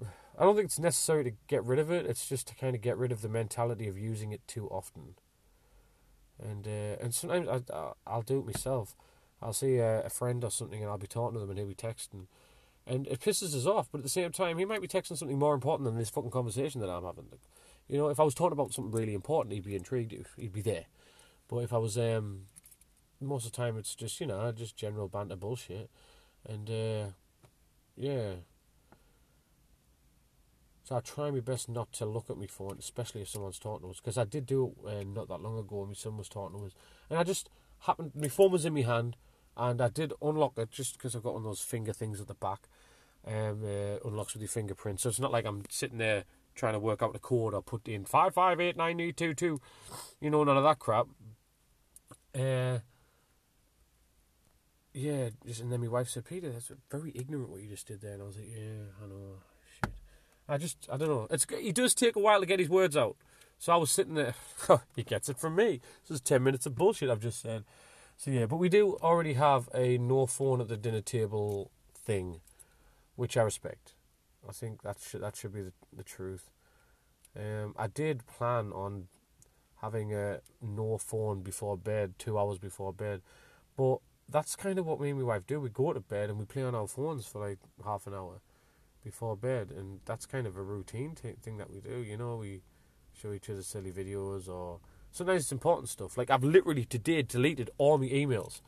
I 0.02 0.44
don't 0.44 0.56
think 0.56 0.66
it's 0.66 0.80
necessary 0.80 1.24
to 1.26 1.32
get 1.48 1.64
rid 1.64 1.80
of 1.80 1.92
it. 1.92 2.06
It's 2.06 2.28
just 2.28 2.48
to 2.48 2.56
kind 2.56 2.76
of 2.76 2.82
get 2.82 2.98
rid 2.98 3.12
of 3.12 3.22
the 3.22 3.30
mentality 3.30 3.88
of 3.88 3.98
using 3.98 4.32
it 4.32 4.48
too 4.48 4.68
often. 4.70 5.16
And 6.42 6.68
uh, 6.68 6.96
and 7.02 7.14
sometimes 7.14 7.48
I 7.48 7.62
I'll- 7.74 7.98
I'll 8.08 8.22
do 8.22 8.40
it 8.40 8.46
myself. 8.46 8.96
I'll 9.42 9.54
see 9.54 9.78
a, 9.78 10.02
a 10.04 10.10
friend 10.10 10.44
or 10.44 10.52
something, 10.52 10.82
and 10.82 10.90
I'll 10.90 10.98
be 10.98 11.08
talking 11.08 11.36
to 11.36 11.40
them, 11.40 11.50
and 11.50 11.60
he'll 11.60 11.68
be 11.68 11.76
texting, 11.76 12.28
and 12.88 13.08
it 13.08 13.22
pisses 13.22 13.56
us 13.56 13.66
off. 13.66 13.90
But 13.92 14.00
at 14.00 14.04
the 14.04 14.10
same 14.10 14.32
time, 14.32 14.58
he 14.58 14.66
might 14.66 14.82
be 14.82 14.88
texting 14.88 15.18
something 15.18 15.40
more 15.40 15.54
important 15.54 15.86
than 15.86 15.98
this 15.98 16.10
fucking 16.10 16.32
conversation 16.32 16.82
that 16.82 16.90
I'm 16.90 17.04
having. 17.06 17.26
Like, 17.32 17.42
you 17.88 17.98
know, 17.98 18.10
if 18.10 18.20
I 18.20 18.24
was 18.24 18.36
talking 18.36 18.54
about 18.54 18.74
something 18.74 18.92
really 18.92 19.14
important, 19.14 19.54
he'd 19.54 19.64
be 19.66 19.76
intrigued. 19.76 20.14
He'd 20.38 20.54
be 20.54 20.62
there. 20.62 20.86
But 21.50 21.60
if 21.60 21.74
I 21.74 21.78
was, 21.78 21.98
um, 21.98 22.44
most 23.22 23.46
of 23.46 23.52
the 23.52 23.58
time, 23.58 23.78
it's 23.78 23.96
just 23.96 24.20
you 24.22 24.28
know, 24.28 24.52
just 24.52 24.76
general 24.78 25.08
banter 25.10 25.36
bullshit, 25.38 25.90
and 26.48 26.70
uh, 26.70 27.06
yeah. 27.98 28.34
So 30.90 30.96
I 30.96 31.02
try 31.02 31.30
my 31.30 31.40
best 31.40 31.70
not 31.70 31.94
to 31.94 32.06
look 32.08 32.32
at 32.32 32.38
my 32.40 32.48
phone, 32.48 32.78
especially 32.80 33.22
if 33.22 33.30
someone's 33.30 33.60
talking 33.60 33.86
to 33.86 33.92
us, 33.92 34.00
because 34.00 34.18
I 34.18 34.24
did 34.24 34.48
do 34.48 34.74
it 34.88 34.88
uh, 34.88 35.04
not 35.04 35.28
that 35.28 35.40
long 35.40 35.60
ago. 35.60 35.82
When 35.82 35.90
my 35.90 35.94
son 35.94 36.18
was 36.18 36.28
talking 36.28 36.58
to 36.58 36.66
us, 36.66 36.72
and 37.12 37.20
I 37.20 37.24
just 37.24 37.48
happened. 37.82 38.14
My 38.16 38.28
phone 38.28 38.52
was 38.52 38.66
in 38.66 38.74
my 38.74 38.82
hand, 38.82 39.16
and 39.56 39.80
I 39.82 39.90
did 39.90 40.14
unlock 40.20 40.58
it 40.58 40.72
just 40.72 40.94
because 40.94 41.16
I've 41.16 41.22
got 41.22 41.36
one 41.36 41.44
of 41.44 41.48
those 41.48 41.62
finger 41.62 41.94
things 41.94 42.20
at 42.20 42.28
the 42.28 42.34
back. 42.34 42.68
Um, 43.24 43.64
uh, 43.64 44.00
unlocks 44.04 44.34
with 44.34 44.42
your 44.42 44.50
fingerprint, 44.50 45.00
so 45.00 45.10
it's 45.10 45.20
not 45.20 45.32
like 45.32 45.46
I'm 45.46 45.62
sitting 45.70 46.00
there 46.00 46.24
trying 46.56 46.74
to 46.74 46.80
work 46.80 47.04
out 47.04 47.14
the 47.14 47.20
code 47.20 47.54
or 47.54 47.62
put 47.62 47.88
in 47.88 48.04
five 48.04 48.34
five 48.34 48.60
eight 48.60 48.76
nine 48.76 49.00
eight 49.00 49.16
two 49.16 49.36
two. 49.36 49.62
You 50.20 50.32
know, 50.32 50.44
none 50.44 50.58
of 50.58 50.64
that 50.64 50.80
crap. 50.80 51.06
Uh, 52.34 52.80
yeah, 54.96 55.30
just 55.46 55.62
and 55.62 55.72
then 55.72 55.82
my 55.82 55.88
wife 55.88 56.10
said, 56.10 56.26
Peter, 56.26 56.52
that's 56.52 56.72
very 56.90 57.12
ignorant 57.14 57.52
what 57.52 57.62
you 57.62 57.70
just 57.70 57.86
did 57.86 58.02
there, 58.02 58.14
and 58.14 58.24
I 58.24 58.26
was 58.26 58.38
like, 58.38 58.50
yeah, 58.50 59.04
I 59.04 59.08
know. 59.08 59.36
I 60.50 60.58
just, 60.58 60.88
I 60.92 60.98
don't 60.98 61.10
know. 61.10 61.28
It's 61.30 61.46
he 61.62 61.72
does 61.72 61.94
take 61.94 62.16
a 62.16 62.20
while 62.20 62.40
to 62.40 62.46
get 62.46 62.60
his 62.60 62.70
words 62.70 62.98
out. 62.98 63.16
So 63.60 63.72
I 63.72 63.76
was 63.76 63.92
sitting 63.92 64.16
there. 64.16 64.34
he 64.96 65.04
gets 65.04 65.30
it 65.30 65.38
from 65.38 65.56
me. 65.56 65.80
This 66.08 66.16
is 66.16 66.22
ten 66.22 66.44
minutes 66.44 66.66
of 66.66 66.76
bullshit 66.76 67.10
I've 67.10 67.20
just 67.20 67.42
said. 67.42 67.66
So 68.18 68.32
yeah, 68.32 68.48
but 68.48 68.58
we 68.58 68.68
do 68.68 68.98
already 69.02 69.34
have 69.34 69.70
a 69.74 69.98
no 69.98 70.26
phone 70.26 70.60
at 70.60 70.68
the 70.68 70.78
dinner 70.78 71.02
table 71.02 71.72
thing, 71.94 72.42
which 73.16 73.38
I 73.38 73.44
respect. 73.44 73.94
I 74.48 74.52
think 74.52 74.82
that 74.82 74.98
should 75.00 75.22
that 75.22 75.36
should 75.36 75.54
be 75.54 75.62
the, 75.62 75.74
the 75.96 76.04
truth. 76.04 76.50
Um, 77.38 77.76
I 77.78 77.88
did 77.88 78.26
plan 78.26 78.72
on 78.72 79.08
having 79.82 80.14
a 80.14 80.40
no 80.62 80.98
phone 80.98 81.42
before 81.42 81.78
bed, 81.78 82.16
two 82.18 82.40
hours 82.40 82.58
before 82.58 82.92
bed. 82.92 83.22
But 83.78 84.00
that's 84.28 84.56
kind 84.56 84.80
of 84.80 84.86
what 84.86 85.00
me 85.00 85.12
and 85.12 85.20
my 85.20 85.26
wife 85.26 85.46
do. 85.46 85.60
We 85.60 85.70
go 85.70 85.94
to 85.94 86.00
bed 86.00 86.30
and 86.30 86.40
we 86.40 86.46
play 86.46 86.64
on 86.64 86.76
our 86.76 86.88
phones 86.88 87.28
for 87.28 87.48
like 87.48 87.60
half 87.86 88.08
an 88.08 88.14
hour 88.14 88.42
before 89.04 89.36
bed, 89.36 89.72
and 89.76 90.00
that's 90.06 90.26
kind 90.26 90.46
of 90.48 90.58
a 90.58 90.62
routine 90.62 91.16
t- 91.16 91.34
thing 91.42 91.58
that 91.58 91.72
we 91.72 91.80
do. 91.80 92.00
You 92.00 92.18
know, 92.18 92.38
we 92.38 92.62
show 93.14 93.32
each 93.34 93.50
other 93.50 93.62
silly 93.62 93.92
videos, 93.92 94.48
or 94.48 94.80
sometimes 95.12 95.44
it's 95.44 95.52
important 95.52 95.90
stuff. 95.90 96.18
Like 96.18 96.30
I've 96.30 96.44
literally 96.44 96.86
today 96.86 97.22
deleted 97.22 97.70
all 97.78 97.98
my 97.98 98.08
emails. 98.08 98.62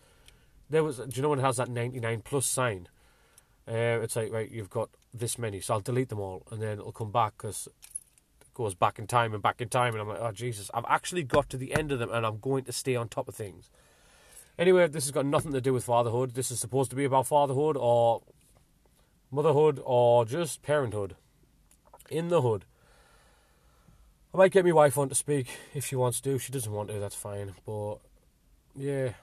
There 0.70 0.84
was, 0.84 0.98
do 0.98 1.10
you 1.14 1.22
know 1.22 1.30
when 1.30 1.40
it 1.40 1.44
has 1.44 1.58
that 1.58 1.70
ninety 1.70 2.00
nine 2.00 2.22
plus 2.22 2.46
sign? 2.46 2.88
Uh, 3.68 4.00
it's 4.02 4.16
like 4.16 4.32
right, 4.32 4.50
you've 4.50 4.70
got 4.70 4.90
this 5.14 5.38
many, 5.38 5.60
so 5.60 5.76
I'll 5.76 5.82
delete 5.82 6.10
them 6.10 6.20
all, 6.20 6.44
and 6.52 6.62
then 6.62 6.80
it'll 6.80 6.92
come 6.92 7.12
back 7.12 7.34
because 7.38 7.68
it 7.68 8.54
goes 8.54 8.74
back 8.74 8.98
in 8.98 9.08
time 9.08 9.34
and 9.34 9.44
back 9.44 9.62
in 9.62 9.70
time, 9.70 9.94
and 9.94 10.02
I'm 10.02 10.08
like, 10.08 10.20
oh 10.20 10.32
Jesus, 10.32 10.72
I've 10.74 10.86
actually 10.88 11.24
got 11.24 11.50
to 11.50 11.58
the 11.58 11.74
end 11.74 11.92
of 11.92 12.00
them, 12.00 12.12
and 12.12 12.26
I'm 12.26 12.40
going 12.40 12.64
to 12.66 12.72
stay 12.72 12.96
on 12.96 13.10
top 13.10 13.28
of 13.28 13.36
things. 13.36 13.70
Anyway, 14.58 14.88
this 14.88 15.06
has 15.06 15.12
got 15.12 15.26
nothing 15.26 15.54
to 15.54 15.62
do 15.62 15.74
with 15.74 15.84
fatherhood. 15.84 16.34
This 16.34 16.52
is 16.52 16.60
supposed 16.60 16.90
to 16.90 16.96
be 16.96 17.06
about 17.06 17.28
fatherhood 17.28 17.78
or 17.78 18.22
motherhood 19.32 19.82
or 19.84 20.26
just 20.26 20.62
parenthood 20.62 21.16
in 22.10 22.28
the 22.28 22.42
hood. 22.42 22.66
I 24.34 24.38
might 24.38 24.52
get 24.52 24.66
my 24.66 24.72
wife 24.72 24.98
on 24.98 25.10
to 25.10 25.16
speak 25.16 25.48
if 25.74 25.86
she 25.86 25.96
wants 25.96 26.22
to. 26.22 26.36
If 26.36 26.44
she 26.44 26.52
doesn't 26.52 26.72
want 26.72 26.90
to, 26.90 27.00
that's 27.00 27.16
fine. 27.16 27.54
But 27.66 27.96
yeah, 28.76 29.14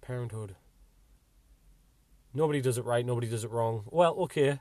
parenthood. 0.00 0.56
Nobody 2.34 2.60
does 2.60 2.76
it 2.76 2.84
right. 2.84 3.04
Nobody 3.04 3.28
does 3.28 3.44
it 3.44 3.50
wrong. 3.50 3.84
Well, 3.90 4.14
okay, 4.20 4.60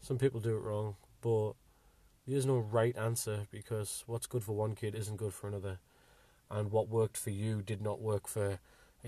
some 0.00 0.18
people 0.18 0.40
do 0.40 0.56
it 0.56 0.62
wrong, 0.62 0.96
but 1.20 1.52
there's 2.26 2.46
no 2.46 2.58
right 2.58 2.96
answer 2.96 3.46
because 3.52 4.02
what's 4.06 4.26
good 4.26 4.42
for 4.42 4.56
one 4.56 4.74
kid 4.74 4.94
isn't 4.94 5.16
good 5.16 5.32
for 5.32 5.46
another, 5.46 5.78
and 6.50 6.72
what 6.72 6.88
worked 6.88 7.16
for 7.16 7.30
you 7.30 7.62
did 7.62 7.80
not 7.80 8.00
work 8.00 8.26
for 8.26 8.58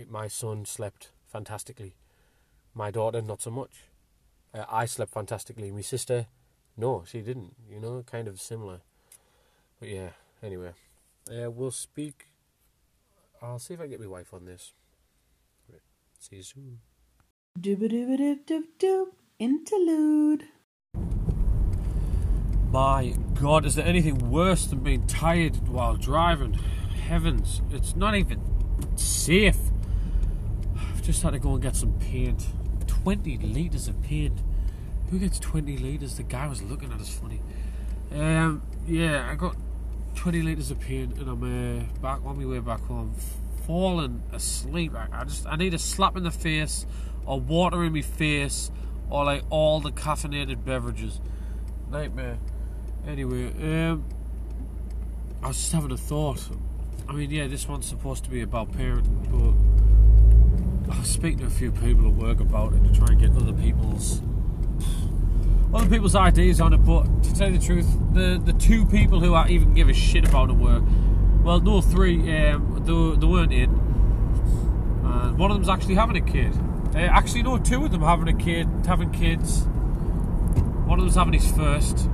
my 0.09 0.29
son. 0.29 0.65
Slept 0.65 1.11
fantastically, 1.27 1.97
my 2.75 2.93
daughter 2.93 3.21
not 3.21 3.43
so 3.43 3.51
much. 3.51 3.90
Uh, 4.53 4.65
I 4.71 4.85
slept 4.87 5.13
fantastically. 5.13 5.71
My 5.71 5.81
sister, 5.81 6.27
no, 6.77 7.05
she 7.07 7.21
didn't. 7.21 7.55
You 7.69 7.81
know, 7.81 8.03
kind 8.05 8.29
of 8.29 8.41
similar. 8.41 8.81
But 9.79 9.89
yeah, 9.89 10.11
anyway, 10.43 10.73
uh, 11.31 11.51
we'll 11.51 11.71
speak. 11.71 12.27
I'll 13.41 13.59
see 13.59 13.75
if 13.75 13.81
I 13.81 13.87
get 13.87 14.01
my 14.01 14.07
wife 14.07 14.35
on 14.35 14.45
this. 14.45 14.73
See 16.19 16.37
you 16.37 16.43
soon. 16.43 16.81
Interlude. 19.39 20.45
My 22.71 23.15
God, 23.41 23.65
is 23.65 23.75
there 23.75 23.87
anything 23.87 24.31
worse 24.31 24.67
than 24.67 24.81
being 24.81 25.07
tired 25.07 25.67
while 25.67 25.97
driving? 25.97 26.53
Heavens, 26.53 27.63
it's 27.71 27.97
not 27.97 28.15
even 28.15 28.41
safe. 28.97 29.57
I've 30.77 31.03
just 31.03 31.23
had 31.23 31.33
to 31.33 31.39
go 31.39 31.55
and 31.55 31.63
get 31.63 31.75
some 31.75 31.95
paint. 31.99 32.47
20 33.03 33.39
litres 33.39 33.89
of 33.89 34.01
paint. 34.03 34.39
Who 35.11 35.19
gets 35.19 35.39
20 35.39 35.79
litres? 35.79 36.17
The 36.17 36.23
guy 36.23 36.47
was 36.47 36.63
looking 36.63 36.93
at 36.93 37.01
us 37.01 37.09
funny. 37.09 37.41
Um, 38.13 38.63
yeah, 38.87 39.29
I 39.31 39.35
got 39.37 39.57
20 40.17 40.43
litres 40.43 40.71
of 40.71 40.81
paint 40.81 41.17
and 41.17 41.29
I'm 41.29 41.43
uh, 41.43 42.01
back 42.01 42.21
on 42.25 42.39
my 42.39 42.45
way 42.45 42.59
back 42.59 42.81
home, 42.83 43.15
falling 43.67 44.23
asleep. 44.33 44.95
I, 44.95 45.09
I 45.13 45.25
just 45.25 45.47
I 45.47 45.57
need 45.57 45.73
a 45.75 45.79
slap 45.79 46.17
in 46.17 46.25
the 46.25 46.31
face 46.31 46.87
or 47.25 47.41
water 47.41 47.85
in 47.85 47.93
my 47.93 48.03
face 48.03 48.71
or 49.09 49.25
like 49.25 49.45
all 49.51 49.81
the 49.81 49.93
caffeinated 49.93 50.65
beverages. 50.65 51.21
Nightmare. 51.91 52.39
Anyway, 53.07 53.47
um, 53.63 54.05
I 55.43 55.49
was 55.49 55.57
just 55.57 55.73
having 55.73 55.91
a 55.91 55.97
thought. 55.97 56.47
I 57.09 57.13
mean, 57.13 57.31
yeah, 57.31 57.47
this 57.47 57.67
one's 57.67 57.87
supposed 57.87 58.25
to 58.25 58.31
be 58.31 58.43
about 58.43 58.73
parenting, 58.73 59.31
but 59.31 59.80
I 60.91 61.03
speaking 61.03 61.39
to 61.39 61.47
a 61.47 61.51
few 61.51 61.71
people 61.73 62.07
at 62.07 62.15
work 62.15 62.41
about 62.41 62.73
it 62.75 62.83
to 62.85 62.93
try 62.95 63.09
and 63.09 63.21
get 63.21 63.31
other 63.31 63.53
people's 63.53 64.21
other 65.73 65.89
people's 65.89 66.17
ideas 66.17 66.61
on 66.61 66.73
it. 66.73 66.79
But 66.79 67.05
to 67.23 67.35
tell 67.35 67.51
you 67.51 67.59
the 67.59 67.65
truth, 67.65 67.89
the 68.13 68.41
the 68.45 68.53
two 68.53 68.85
people 68.87 69.21
who 69.21 69.35
I 69.35 69.49
even 69.49 69.75
give 69.75 69.89
a 69.89 69.95
shit 69.95 70.29
about 70.29 70.51
at 70.51 70.57
work, 70.57 70.83
well, 71.43 71.61
no, 71.61 71.81
three, 71.81 72.17
um, 72.39 72.83
they, 72.85 73.21
they 73.21 73.27
weren't 73.27 73.53
in. 73.53 73.71
Uh, 75.05 75.33
one 75.37 75.51
of 75.51 75.57
them's 75.57 75.69
actually 75.69 75.95
having 75.95 76.17
a 76.17 76.21
kid. 76.21 76.53
Uh, 76.95 76.99
actually, 76.99 77.43
no, 77.43 77.59
two 77.59 77.85
of 77.85 77.93
them 77.93 78.03
having 78.03 78.29
a 78.29 78.37
kid, 78.37 78.69
having 78.87 79.11
kids. 79.11 79.65
One 80.87 80.99
of 80.99 81.05
them's 81.05 81.15
having 81.15 81.35
his 81.35 81.51
first 81.53 82.09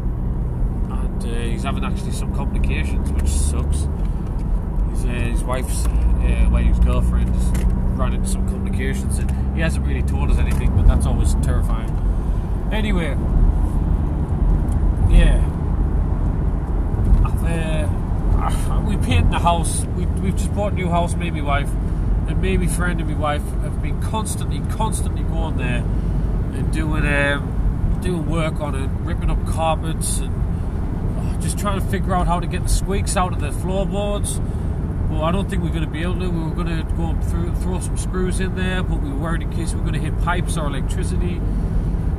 uh, 1.26 1.28
he's 1.28 1.62
having 1.62 1.84
actually 1.84 2.12
some 2.12 2.34
complications, 2.34 3.10
which 3.12 3.28
sucks. 3.28 3.86
His, 4.90 5.04
uh, 5.04 5.08
his 5.08 5.44
wife's, 5.44 5.86
uh, 5.86 6.48
well, 6.50 6.62
his 6.62 6.78
girlfriend 6.80 7.34
ran 7.96 8.12
into 8.12 8.28
some 8.28 8.48
complications, 8.48 9.18
and 9.18 9.30
he 9.54 9.60
hasn't 9.60 9.86
really 9.86 10.02
told 10.02 10.30
us 10.30 10.38
anything, 10.38 10.74
but 10.76 10.86
that's 10.86 11.06
always 11.06 11.34
terrifying. 11.36 11.90
Anyway, 12.72 13.16
yeah, 15.10 15.42
uh, 17.46 18.84
we 18.86 18.96
painted 18.98 19.30
the 19.30 19.38
house. 19.38 19.84
We, 19.96 20.06
we've 20.06 20.36
just 20.36 20.54
bought 20.54 20.72
a 20.72 20.74
new 20.74 20.88
house, 20.88 21.14
me 21.14 21.28
and 21.28 21.36
my 21.36 21.42
wife, 21.42 21.70
and 22.28 22.40
me, 22.40 22.56
my 22.56 22.66
friend, 22.66 23.00
and 23.00 23.08
my 23.08 23.16
wife 23.16 23.42
have 23.62 23.80
been 23.82 24.00
constantly, 24.02 24.60
constantly 24.76 25.22
going 25.22 25.56
there 25.56 25.78
and 25.78 26.72
doing 26.72 27.06
um, 27.06 27.98
doing 28.02 28.28
work 28.28 28.60
on 28.60 28.74
it, 28.74 28.88
ripping 29.04 29.30
up 29.30 29.46
carpets 29.46 30.18
and 30.18 31.42
just 31.42 31.58
trying 31.58 31.80
to 31.80 31.86
figure 31.86 32.14
out 32.14 32.26
how 32.26 32.40
to 32.40 32.46
get 32.46 32.62
the 32.62 32.68
squeaks 32.68 33.16
out 33.16 33.32
of 33.32 33.40
the 33.40 33.52
floorboards. 33.52 34.40
Well, 35.16 35.24
I 35.24 35.32
don't 35.32 35.48
think 35.48 35.62
we're 35.62 35.70
going 35.70 35.80
to 35.80 35.90
be 35.90 36.02
able 36.02 36.18
to. 36.20 36.28
We 36.28 36.44
were 36.44 36.54
going 36.54 36.66
to 36.66 36.82
go 36.92 37.18
through, 37.30 37.54
throw 37.54 37.80
some 37.80 37.96
screws 37.96 38.38
in 38.38 38.54
there, 38.54 38.82
but 38.82 39.00
we 39.00 39.08
were 39.08 39.16
worried 39.16 39.40
in 39.40 39.50
case 39.50 39.72
we 39.72 39.80
are 39.80 39.82
going 39.82 39.94
to 39.94 39.98
hit 39.98 40.20
pipes 40.20 40.58
or 40.58 40.66
electricity. 40.66 41.40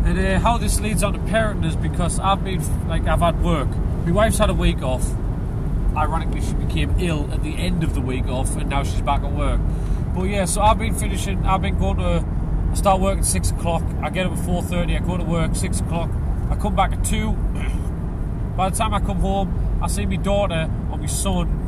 And 0.04 0.18
uh, 0.18 0.39
how 0.39 0.58
this 0.58 0.80
leads 0.80 1.04
on 1.04 1.13
to 1.13 1.20
parenting 1.20 1.66
is 1.66 1.75
because 1.75 2.18
I've 2.20 2.44
been 2.44 2.60
like 2.88 3.06
I've 3.06 3.20
had 3.20 3.44
work. 3.44 3.68
My 3.68 4.12
wife's 4.12 4.39
had 4.39 4.50
a 4.50 4.56
week 4.56 4.82
off. 4.82 5.08
Ironically, 5.96 6.42
she 6.42 6.54
became 6.54 6.96
ill 7.00 7.32
at 7.32 7.44
the 7.44 7.56
end 7.56 7.84
of 7.84 7.94
the 7.94 8.01
week 8.01 8.25
off, 8.25 8.56
and 8.56 8.68
now 8.68 8.82
she's 8.82 9.01
back 9.01 9.22
at 9.22 9.32
work. 9.32 9.62
But 10.16 10.24
yeah, 10.24 10.46
so 10.46 10.62
I've 10.62 10.80
been 10.80 10.96
finishing. 10.96 11.46
I've 11.46 11.62
been 11.62 11.77
going 11.77 11.98
to. 11.98 12.25
I 12.72 12.74
start 12.74 13.00
work 13.00 13.20
at 13.20 13.25
six 13.25 13.51
o'clock. 13.51 13.84
I 14.01 14.10
get 14.10 14.25
up 14.25 14.32
at 14.32 14.44
four 14.44 14.63
thirty. 14.63 14.96
I 14.96 15.01
go 15.01 15.18
to 15.18 15.24
work 15.24 15.56
six 15.56 15.82
o'clock. 15.82 16.10
I 16.50 16.56
come 16.56 16.75
back 16.75 16.94
at 16.94 17.06
two. 17.06 17.34
By 18.58 18.70
the 18.72 18.75
time 18.75 18.96
I 18.96 19.01
come 19.01 19.20
home, 19.20 19.80
I 19.84 19.88
see 19.88 20.08
my 20.08 20.16
daughter 20.16 20.68
or 20.92 20.98
my 20.98 21.06
son. 21.06 21.67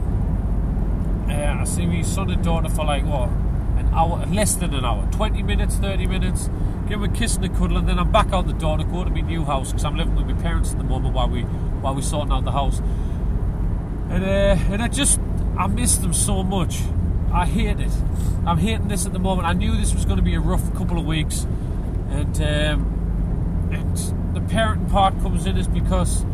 Uh, 1.29 1.61
I 1.61 1.63
see 1.65 1.85
my 1.85 2.01
son 2.01 2.31
and 2.31 2.43
daughter 2.43 2.69
for 2.69 2.85
like 2.85 3.05
what 3.05 3.29
an 3.77 3.89
hour, 3.93 4.25
less 4.25 4.55
than 4.55 4.73
an 4.73 4.83
hour, 4.83 5.07
20 5.11 5.43
minutes, 5.43 5.75
30 5.75 6.07
minutes. 6.07 6.49
Give 6.87 6.99
them 6.99 7.03
a 7.03 7.13
kiss 7.13 7.35
and 7.35 7.45
a 7.45 7.49
cuddle, 7.49 7.77
and 7.77 7.87
then 7.87 7.99
I'm 7.99 8.11
back 8.11 8.33
out 8.33 8.47
the 8.47 8.53
door 8.53 8.77
to 8.77 8.83
go 8.83 9.03
to 9.03 9.09
my 9.09 9.21
new 9.21 9.45
house 9.45 9.69
because 9.69 9.85
I'm 9.85 9.95
living 9.95 10.15
with 10.15 10.25
my 10.25 10.41
parents 10.41 10.71
at 10.71 10.79
the 10.79 10.83
moment 10.83 11.13
while 11.13 11.29
we 11.29 11.41
while 11.41 11.93
we're 11.93 12.01
sorting 12.01 12.33
out 12.33 12.45
the 12.45 12.51
house. 12.51 12.79
And 14.09 14.23
uh, 14.23 14.73
and 14.73 14.81
I 14.81 14.87
just 14.87 15.19
I 15.57 15.67
miss 15.67 15.97
them 15.97 16.13
so 16.13 16.41
much. 16.41 16.81
I 17.31 17.45
hate 17.45 17.79
it. 17.79 17.91
I'm 18.45 18.57
hating 18.57 18.87
this 18.87 19.05
at 19.05 19.13
the 19.13 19.19
moment. 19.19 19.47
I 19.47 19.53
knew 19.53 19.77
this 19.77 19.93
was 19.93 20.05
going 20.05 20.17
to 20.17 20.23
be 20.23 20.33
a 20.33 20.39
rough 20.39 20.73
couple 20.73 20.97
of 20.97 21.05
weeks, 21.05 21.45
and 22.09 22.35
um, 22.41 23.69
and 23.71 23.97
the 24.33 24.41
parenting 24.41 24.89
part 24.89 25.13
comes 25.21 25.45
in 25.45 25.57
is 25.57 25.67
because 25.67 26.25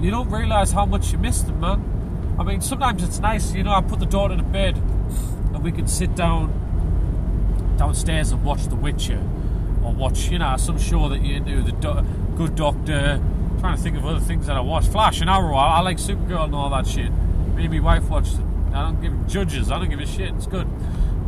you 0.00 0.10
don't 0.10 0.28
realise 0.30 0.72
how 0.72 0.84
much 0.84 1.10
you 1.10 1.16
miss 1.16 1.40
them, 1.40 1.60
man. 1.60 1.94
I 2.38 2.42
mean, 2.42 2.60
sometimes 2.60 3.02
it's 3.02 3.20
nice, 3.20 3.54
you 3.54 3.62
know, 3.62 3.72
I 3.72 3.80
put 3.80 4.00
the 4.00 4.06
daughter 4.06 4.36
to 4.36 4.42
bed 4.42 4.76
and 4.76 5.62
we 5.62 5.70
can 5.70 5.86
sit 5.86 6.14
down 6.14 6.60
downstairs 7.76 8.32
and 8.32 8.44
watch 8.44 8.64
The 8.66 8.76
Witcher 8.76 9.22
or 9.82 9.92
watch, 9.92 10.30
you 10.30 10.38
know, 10.38 10.56
some 10.56 10.78
show 10.78 11.08
that 11.08 11.22
you 11.22 11.40
do, 11.40 11.62
The 11.62 11.72
Do- 11.72 12.06
Good 12.36 12.56
Doctor. 12.56 13.20
I'm 13.20 13.60
trying 13.60 13.76
to 13.76 13.82
think 13.82 13.96
of 13.96 14.04
other 14.04 14.20
things 14.20 14.46
that 14.46 14.56
I 14.56 14.60
watch. 14.60 14.86
Flash 14.86 15.20
and 15.20 15.30
Arrow. 15.30 15.54
I, 15.54 15.78
I 15.78 15.80
like 15.80 15.98
Supergirl 15.98 16.44
and 16.44 16.54
all 16.54 16.70
that 16.70 16.86
shit. 16.86 17.12
Me 17.54 17.64
and 17.64 17.72
my 17.72 17.80
wife 17.80 18.08
watched 18.08 18.34
it. 18.34 18.44
I 18.72 18.82
don't 18.82 19.00
give 19.00 19.26
judges. 19.28 19.70
I 19.70 19.78
don't 19.78 19.90
give 19.90 20.00
a 20.00 20.06
shit. 20.06 20.34
It's 20.34 20.46
good, 20.46 20.68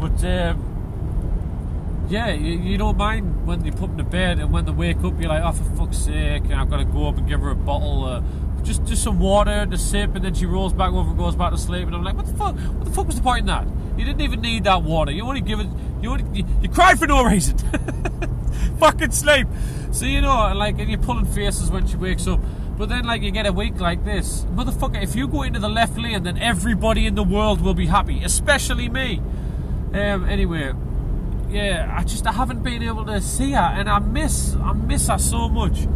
but. 0.00 0.24
Um, 0.24 0.72
yeah, 2.08 2.28
you, 2.28 2.58
you, 2.60 2.78
don't 2.78 2.96
mind 2.96 3.48
when 3.48 3.64
they 3.64 3.72
put 3.72 3.88
them 3.88 3.98
to 3.98 4.04
bed, 4.04 4.38
and 4.38 4.52
when 4.52 4.64
they 4.64 4.70
wake 4.70 5.02
up, 5.02 5.20
you're 5.20 5.28
like, 5.28 5.42
oh, 5.42 5.50
for 5.50 5.64
fuck's 5.76 5.98
sake, 5.98 6.44
I've 6.52 6.70
got 6.70 6.76
to 6.76 6.84
go 6.84 7.08
up 7.08 7.18
and 7.18 7.26
give 7.26 7.40
her 7.40 7.50
a 7.50 7.56
bottle, 7.56 8.22
just 8.66 8.84
just 8.84 9.02
some 9.02 9.18
water 9.18 9.64
to 9.64 9.78
sip, 9.78 10.14
and 10.14 10.24
then 10.24 10.34
she 10.34 10.44
rolls 10.44 10.72
back 10.72 10.92
over 10.92 11.08
and 11.08 11.18
goes 11.18 11.36
back 11.36 11.52
to 11.52 11.58
sleep. 11.58 11.86
And 11.86 11.94
I'm 11.94 12.02
like, 12.02 12.16
what 12.16 12.26
the 12.26 12.34
fuck? 12.34 12.56
What 12.56 12.84
the 12.84 12.90
fuck 12.90 13.06
was 13.06 13.16
the 13.16 13.22
point 13.22 13.40
in 13.40 13.46
that? 13.46 13.66
You 13.96 14.04
didn't 14.04 14.20
even 14.20 14.40
need 14.40 14.64
that 14.64 14.82
water. 14.82 15.12
You 15.12 15.24
only 15.24 15.40
give 15.40 15.60
it. 15.60 15.68
You 16.02 16.10
only, 16.10 16.24
you, 16.38 16.46
you 16.60 16.68
cried 16.68 16.98
for 16.98 17.06
no 17.06 17.24
reason. 17.30 17.56
Fucking 18.78 19.12
sleep. 19.12 19.46
So 19.92 20.04
you 20.04 20.20
know, 20.20 20.52
like, 20.54 20.78
and 20.78 20.90
you're 20.90 21.00
pulling 21.00 21.24
faces 21.24 21.70
when 21.70 21.86
she 21.86 21.96
wakes 21.96 22.26
up. 22.26 22.40
But 22.76 22.90
then, 22.90 23.04
like, 23.04 23.22
you 23.22 23.30
get 23.30 23.46
a 23.46 23.52
week 23.52 23.80
like 23.80 24.04
this, 24.04 24.42
motherfucker. 24.54 25.02
If 25.02 25.16
you 25.16 25.28
go 25.28 25.42
into 25.42 25.58
the 25.58 25.68
left 25.68 25.96
lane, 25.96 26.24
then 26.24 26.36
everybody 26.36 27.06
in 27.06 27.14
the 27.14 27.22
world 27.22 27.62
will 27.62 27.72
be 27.72 27.86
happy, 27.86 28.22
especially 28.22 28.88
me. 28.90 29.22
Um. 29.94 30.28
Anyway, 30.28 30.74
yeah, 31.48 31.94
I 31.96 32.04
just 32.04 32.26
I 32.26 32.32
haven't 32.32 32.62
been 32.62 32.82
able 32.82 33.06
to 33.06 33.20
see 33.20 33.52
her, 33.52 33.60
and 33.60 33.88
I 33.88 34.00
miss 34.00 34.56
I 34.56 34.72
miss 34.72 35.08
her 35.08 35.16
so 35.16 35.48
much 35.48 35.86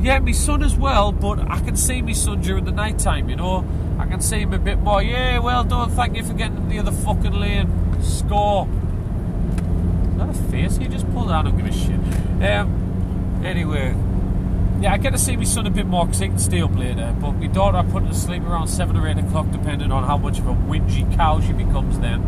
Yeah, 0.00 0.18
my 0.20 0.32
son 0.32 0.62
as 0.62 0.76
well, 0.76 1.10
but 1.10 1.40
I 1.50 1.60
can 1.60 1.76
see 1.76 2.02
my 2.02 2.12
son 2.12 2.40
during 2.40 2.64
the 2.64 2.70
night 2.70 2.98
time, 2.98 3.28
you 3.28 3.36
know. 3.36 3.64
I 3.98 4.06
can 4.06 4.20
see 4.20 4.40
him 4.40 4.52
a 4.52 4.58
bit 4.58 4.78
more. 4.78 5.02
Yeah, 5.02 5.38
well 5.38 5.64
done, 5.64 5.90
thank 5.90 6.16
you 6.16 6.22
for 6.22 6.34
getting 6.34 6.56
in 6.58 6.68
the 6.68 6.78
other 6.78 6.92
fucking 6.92 7.32
lane. 7.32 8.02
Score. 8.02 8.68
Is 10.10 10.18
that 10.18 10.28
a 10.28 10.50
face 10.50 10.76
he 10.76 10.86
just 10.86 11.10
pulled 11.12 11.30
out? 11.30 11.46
I 11.46 11.50
don't 11.50 11.56
give 11.56 11.66
a 11.66 11.72
shit. 11.72 11.98
Um, 12.42 13.42
anyway, 13.44 13.94
yeah, 14.80 14.92
I 14.92 14.98
get 14.98 15.10
to 15.10 15.18
see 15.18 15.36
my 15.36 15.44
son 15.44 15.66
a 15.66 15.70
bit 15.70 15.86
more 15.86 16.04
because 16.04 16.20
he 16.20 16.28
can 16.28 16.38
stay 16.38 16.60
up 16.60 16.76
later. 16.76 17.16
But 17.18 17.32
my 17.32 17.46
daughter 17.46 17.78
I 17.78 17.82
put 17.82 18.02
her 18.02 18.08
to 18.10 18.14
sleep 18.14 18.42
around 18.42 18.68
7 18.68 18.96
or 18.96 19.08
8 19.08 19.18
o'clock, 19.18 19.50
depending 19.50 19.90
on 19.90 20.04
how 20.04 20.18
much 20.18 20.38
of 20.38 20.46
a 20.46 20.52
whingy 20.52 21.14
cow 21.16 21.40
she 21.40 21.52
becomes 21.52 21.98
then. 21.98 22.22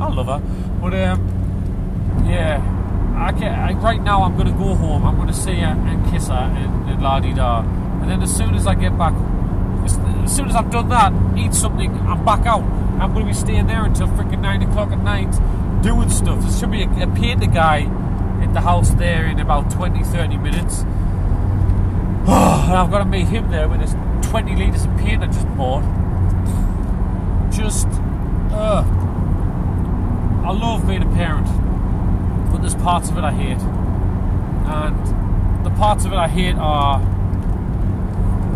I 0.00 0.08
love 0.08 0.26
her. 0.26 0.40
But, 0.80 0.94
um, 0.94 2.24
yeah, 2.26 2.79
I 3.20 3.32
get, 3.32 3.52
I, 3.52 3.72
right 3.74 4.02
now 4.02 4.22
I'm 4.22 4.34
going 4.34 4.46
to 4.46 4.58
go 4.58 4.74
home. 4.74 5.04
I'm 5.04 5.16
going 5.16 5.28
to 5.28 5.34
see 5.34 5.56
her 5.56 5.76
and 5.76 6.10
kiss 6.10 6.28
her 6.28 6.34
and, 6.34 6.88
and 6.88 7.02
la 7.02 7.20
di 7.20 7.34
da. 7.34 7.60
And 7.60 8.10
then 8.10 8.22
as 8.22 8.34
soon 8.34 8.54
as 8.54 8.66
I 8.66 8.74
get 8.74 8.96
back, 8.96 9.12
as, 9.84 9.98
as 10.24 10.34
soon 10.34 10.48
as 10.48 10.56
I've 10.56 10.70
done 10.70 10.88
that, 10.88 11.12
eat 11.38 11.52
something, 11.54 11.92
I'm 12.08 12.24
back 12.24 12.46
out. 12.46 12.62
I'm 12.98 13.12
going 13.12 13.26
to 13.26 13.32
be 13.32 13.34
staying 13.34 13.66
there 13.66 13.84
until 13.84 14.08
freaking 14.08 14.40
9 14.40 14.62
o'clock 14.62 14.90
at 14.90 15.00
night 15.00 15.30
doing 15.82 16.08
stuff. 16.08 16.40
There 16.40 16.52
should 16.52 16.70
be 16.70 16.82
a, 16.82 17.04
a 17.04 17.06
painter 17.14 17.46
guy 17.46 17.82
at 18.42 18.54
the 18.54 18.60
house 18.62 18.90
there 18.90 19.26
in 19.26 19.38
about 19.38 19.70
20, 19.70 20.02
30 20.02 20.36
minutes. 20.38 20.80
and 22.30 22.72
I've 22.72 22.90
got 22.90 22.98
to 22.98 23.04
meet 23.04 23.26
him 23.26 23.50
there 23.50 23.68
with 23.68 23.80
his 23.80 23.94
20 24.30 24.56
litres 24.56 24.84
of 24.84 24.96
paint 24.98 25.22
I 25.22 25.26
just 25.26 25.46
bought. 25.56 25.82
Just, 27.50 27.86
uh, 28.52 28.84
I 30.44 30.52
love 30.52 30.86
being 30.86 31.02
a 31.02 31.16
parent, 31.16 31.46
but 32.60 32.68
there's 32.68 32.82
parts 32.82 33.08
of 33.08 33.16
it 33.16 33.24
I 33.24 33.32
hate. 33.32 33.58
And 34.68 35.64
the 35.64 35.70
parts 35.70 36.04
of 36.04 36.12
it 36.12 36.16
I 36.16 36.28
hate 36.28 36.56
are 36.56 37.00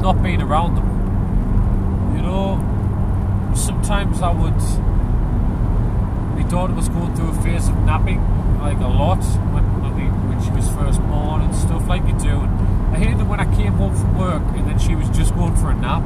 not 0.02 0.22
being 0.22 0.42
around 0.42 0.74
them. 0.74 2.14
You 2.14 2.22
know, 2.22 3.52
sometimes 3.54 4.20
I 4.20 4.30
would. 4.30 4.60
My 6.36 6.46
daughter 6.50 6.74
was 6.74 6.90
going 6.90 7.14
through 7.16 7.30
a 7.30 7.42
phase 7.42 7.68
of 7.68 7.76
napping, 7.84 8.20
like 8.60 8.76
a 8.78 8.88
lot, 8.88 9.24
when, 9.54 9.64
when, 9.80 10.42
she 10.44 10.50
was 10.50 10.68
first 10.72 11.00
born 11.08 11.40
and 11.40 11.54
stuff, 11.54 11.88
like 11.88 12.06
you 12.06 12.18
do. 12.18 12.40
And 12.40 12.94
I 12.94 12.98
hated 12.98 13.20
it 13.20 13.24
when 13.24 13.40
I 13.40 13.56
came 13.56 13.72
home 13.72 13.96
from 13.96 14.18
work 14.18 14.42
and 14.56 14.66
then 14.66 14.78
she 14.78 14.94
was 14.94 15.08
just 15.16 15.34
going 15.34 15.56
for 15.56 15.70
a 15.70 15.74
nap. 15.74 16.02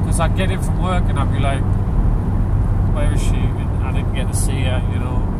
Because 0.00 0.18
I'd 0.18 0.36
get 0.36 0.50
in 0.50 0.60
from 0.60 0.82
work 0.82 1.04
and 1.06 1.20
I'd 1.20 1.32
be 1.32 1.38
like, 1.38 1.62
where 2.96 3.14
is 3.14 3.22
she? 3.22 3.36
And 3.36 3.84
I 3.84 3.92
didn't 3.92 4.14
get 4.14 4.26
to 4.26 4.34
see 4.34 4.62
her, 4.62 4.82
you 4.92 4.98
know. 4.98 5.31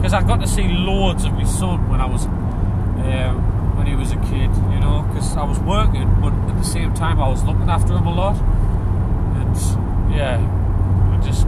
Because 0.00 0.14
I 0.14 0.22
got 0.22 0.40
to 0.40 0.46
see 0.46 0.66
loads 0.66 1.26
of 1.26 1.34
my 1.34 1.44
son 1.44 1.90
when 1.90 2.00
I 2.00 2.06
was, 2.06 2.24
um, 2.24 3.76
when 3.76 3.86
he 3.86 3.94
was 3.94 4.12
a 4.12 4.16
kid, 4.16 4.48
you 4.72 4.80
know. 4.80 5.04
Because 5.06 5.36
I 5.36 5.44
was 5.44 5.58
working, 5.58 6.08
but 6.22 6.32
at 6.32 6.56
the 6.56 6.64
same 6.64 6.94
time 6.94 7.20
I 7.20 7.28
was 7.28 7.44
looking 7.44 7.68
after 7.68 7.92
him 7.92 8.06
a 8.06 8.14
lot. 8.14 8.36
And 9.36 9.54
yeah, 10.16 10.40
I 10.40 11.20
just 11.22 11.46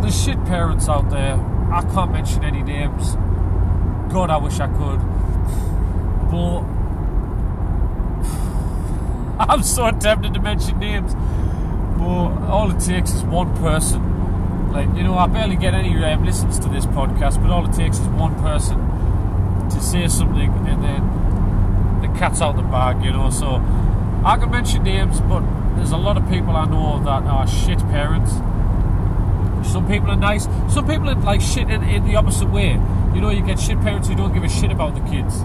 there's 0.00 0.24
shit 0.24 0.42
parents 0.46 0.88
out 0.88 1.10
there. 1.10 1.34
I 1.70 1.82
can't 1.92 2.12
mention 2.12 2.44
any 2.44 2.62
names. 2.62 3.14
God, 4.10 4.30
I 4.30 4.38
wish 4.38 4.58
I 4.58 4.68
could. 4.68 5.00
But 6.30 6.60
I'm 9.52 9.62
so 9.62 9.90
tempted 9.90 10.32
to 10.32 10.40
mention 10.40 10.78
names. 10.78 11.12
But 11.98 12.48
all 12.48 12.70
it 12.70 12.80
takes 12.80 13.12
is 13.12 13.22
one 13.22 13.54
person. 13.58 14.09
Like, 14.72 14.88
you 14.96 15.02
know, 15.02 15.18
I 15.18 15.26
barely 15.26 15.56
get 15.56 15.74
any 15.74 15.92
um, 16.04 16.24
listens 16.24 16.58
to 16.60 16.68
this 16.68 16.86
podcast, 16.86 17.42
but 17.42 17.50
all 17.50 17.68
it 17.68 17.74
takes 17.74 17.98
is 17.98 18.06
one 18.08 18.34
person 18.40 18.78
to 19.68 19.80
say 19.80 20.06
something 20.08 20.50
and 20.68 20.82
then 20.82 22.02
the 22.02 22.18
cat's 22.18 22.40
out 22.40 22.56
the 22.56 22.62
bag, 22.62 23.04
you 23.04 23.12
know. 23.12 23.30
So 23.30 23.56
I 24.24 24.36
can 24.36 24.50
mention 24.50 24.84
names, 24.84 25.20
but 25.20 25.40
there's 25.76 25.92
a 25.92 25.96
lot 25.96 26.16
of 26.16 26.28
people 26.28 26.56
I 26.56 26.66
know 26.66 27.02
that 27.04 27.24
are 27.24 27.46
shit 27.46 27.78
parents. 27.90 28.32
Some 29.68 29.86
people 29.88 30.10
are 30.10 30.16
nice. 30.16 30.44
Some 30.72 30.86
people 30.86 31.10
are 31.10 31.14
like 31.14 31.40
shit 31.40 31.68
in, 31.68 31.82
in 31.82 32.06
the 32.06 32.16
opposite 32.16 32.50
way. 32.50 32.72
You 33.14 33.20
know, 33.20 33.30
you 33.30 33.44
get 33.44 33.58
shit 33.58 33.80
parents 33.80 34.08
who 34.08 34.14
don't 34.14 34.32
give 34.32 34.44
a 34.44 34.48
shit 34.48 34.70
about 34.70 34.94
the 34.94 35.00
kids. 35.10 35.40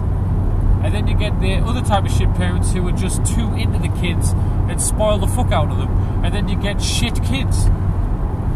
And 0.82 0.94
then 0.94 1.08
you 1.08 1.16
get 1.16 1.40
the 1.40 1.56
other 1.56 1.82
type 1.82 2.04
of 2.04 2.12
shit 2.12 2.32
parents 2.34 2.72
who 2.72 2.86
are 2.86 2.92
just 2.92 3.24
too 3.26 3.52
into 3.54 3.78
the 3.78 3.88
kids 4.00 4.30
and 4.68 4.80
spoil 4.80 5.18
the 5.18 5.26
fuck 5.26 5.52
out 5.52 5.70
of 5.70 5.78
them. 5.78 5.90
And 6.24 6.32
then 6.34 6.48
you 6.48 6.56
get 6.56 6.80
shit 6.80 7.22
kids. 7.24 7.66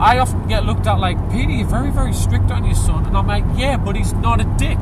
I 0.01 0.19
often 0.19 0.49
get 0.49 0.65
looked 0.65 0.87
at 0.87 0.99
like, 0.99 1.19
Peter, 1.31 1.53
you're 1.53 1.69
very, 1.69 1.91
very 1.91 2.13
strict 2.13 2.51
on 2.51 2.65
your 2.65 2.75
son. 2.75 3.07
And 3.07 3.17
I'm 3.17 3.27
like, 3.27 3.45
yeah, 3.55 3.77
but 3.77 3.97
he's 3.97 4.13
not 4.15 4.41
a 4.41 4.45
dick. 4.57 4.79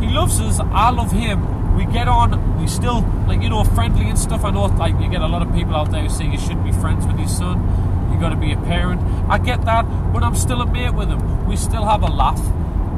He 0.00 0.08
loves 0.12 0.40
us. 0.40 0.60
I 0.60 0.90
love 0.90 1.10
him. 1.10 1.74
We 1.76 1.86
get 1.86 2.06
on. 2.06 2.60
We 2.60 2.68
still, 2.68 3.00
like, 3.26 3.42
you 3.42 3.48
know, 3.48 3.64
friendly 3.64 4.08
and 4.08 4.18
stuff. 4.18 4.44
I 4.44 4.50
know, 4.50 4.66
like, 4.66 5.00
you 5.00 5.10
get 5.10 5.22
a 5.22 5.26
lot 5.26 5.42
of 5.42 5.52
people 5.54 5.74
out 5.74 5.90
there 5.90 6.02
who 6.02 6.08
say 6.08 6.26
you 6.26 6.38
shouldn't 6.38 6.64
be 6.64 6.72
friends 6.72 7.06
with 7.06 7.18
your 7.18 7.28
son 7.28 7.86
you 8.16 8.22
got 8.22 8.30
to 8.30 8.36
be 8.36 8.52
a 8.52 8.56
parent. 8.56 9.02
I 9.28 9.36
get 9.36 9.66
that, 9.66 9.82
but 10.12 10.22
I'm 10.22 10.34
still 10.34 10.62
a 10.62 10.66
mate 10.66 10.94
with 10.94 11.08
him. 11.08 11.46
We 11.46 11.54
still 11.54 11.84
have 11.84 12.02
a 12.02 12.06
laugh. 12.06 12.40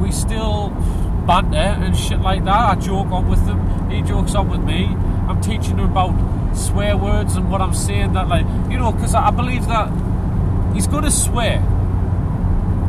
We 0.00 0.12
still 0.12 0.68
banter 1.26 1.56
and 1.56 1.96
shit 1.96 2.20
like 2.20 2.44
that. 2.44 2.54
I 2.54 2.74
joke 2.76 3.10
on 3.10 3.28
with 3.28 3.44
him. 3.44 3.90
He 3.90 4.02
jokes 4.02 4.36
on 4.36 4.48
with 4.48 4.60
me. 4.60 4.84
I'm 4.86 5.40
teaching 5.40 5.76
him 5.76 5.90
about 5.90 6.14
swear 6.56 6.96
words 6.96 7.34
and 7.34 7.50
what 7.50 7.60
I'm 7.60 7.74
saying. 7.74 8.12
That 8.12 8.28
like 8.28 8.46
you 8.70 8.78
know, 8.78 8.92
because 8.92 9.14
I 9.16 9.30
believe 9.30 9.66
that 9.66 9.88
he's 10.78 10.86
going 10.86 11.02
to 11.02 11.10
swear. 11.10 11.58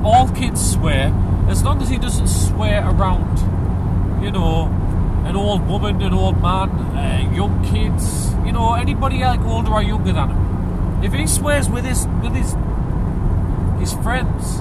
All 0.03 0.29
kids 0.29 0.73
swear 0.73 1.11
as 1.49 1.63
long 1.63 1.81
as 1.81 1.89
he 1.89 1.97
doesn't 1.97 2.27
swear 2.27 2.87
around. 2.87 3.39
You 4.23 4.29
know, 4.29 4.65
an 5.25 5.35
old 5.35 5.67
woman, 5.67 5.99
an 6.03 6.13
old 6.13 6.39
man, 6.39 6.69
uh, 6.69 7.33
young 7.33 7.65
kids. 7.65 8.31
You 8.45 8.51
know, 8.51 8.75
anybody 8.75 9.21
like 9.21 9.39
older 9.39 9.71
or 9.71 9.81
younger 9.81 10.13
than 10.13 10.29
him. 10.29 11.03
If 11.03 11.13
he 11.13 11.25
swears 11.25 11.67
with 11.67 11.83
his 11.83 12.05
with 12.21 12.35
his 12.35 12.55
his 13.79 13.93
friends, 14.03 14.59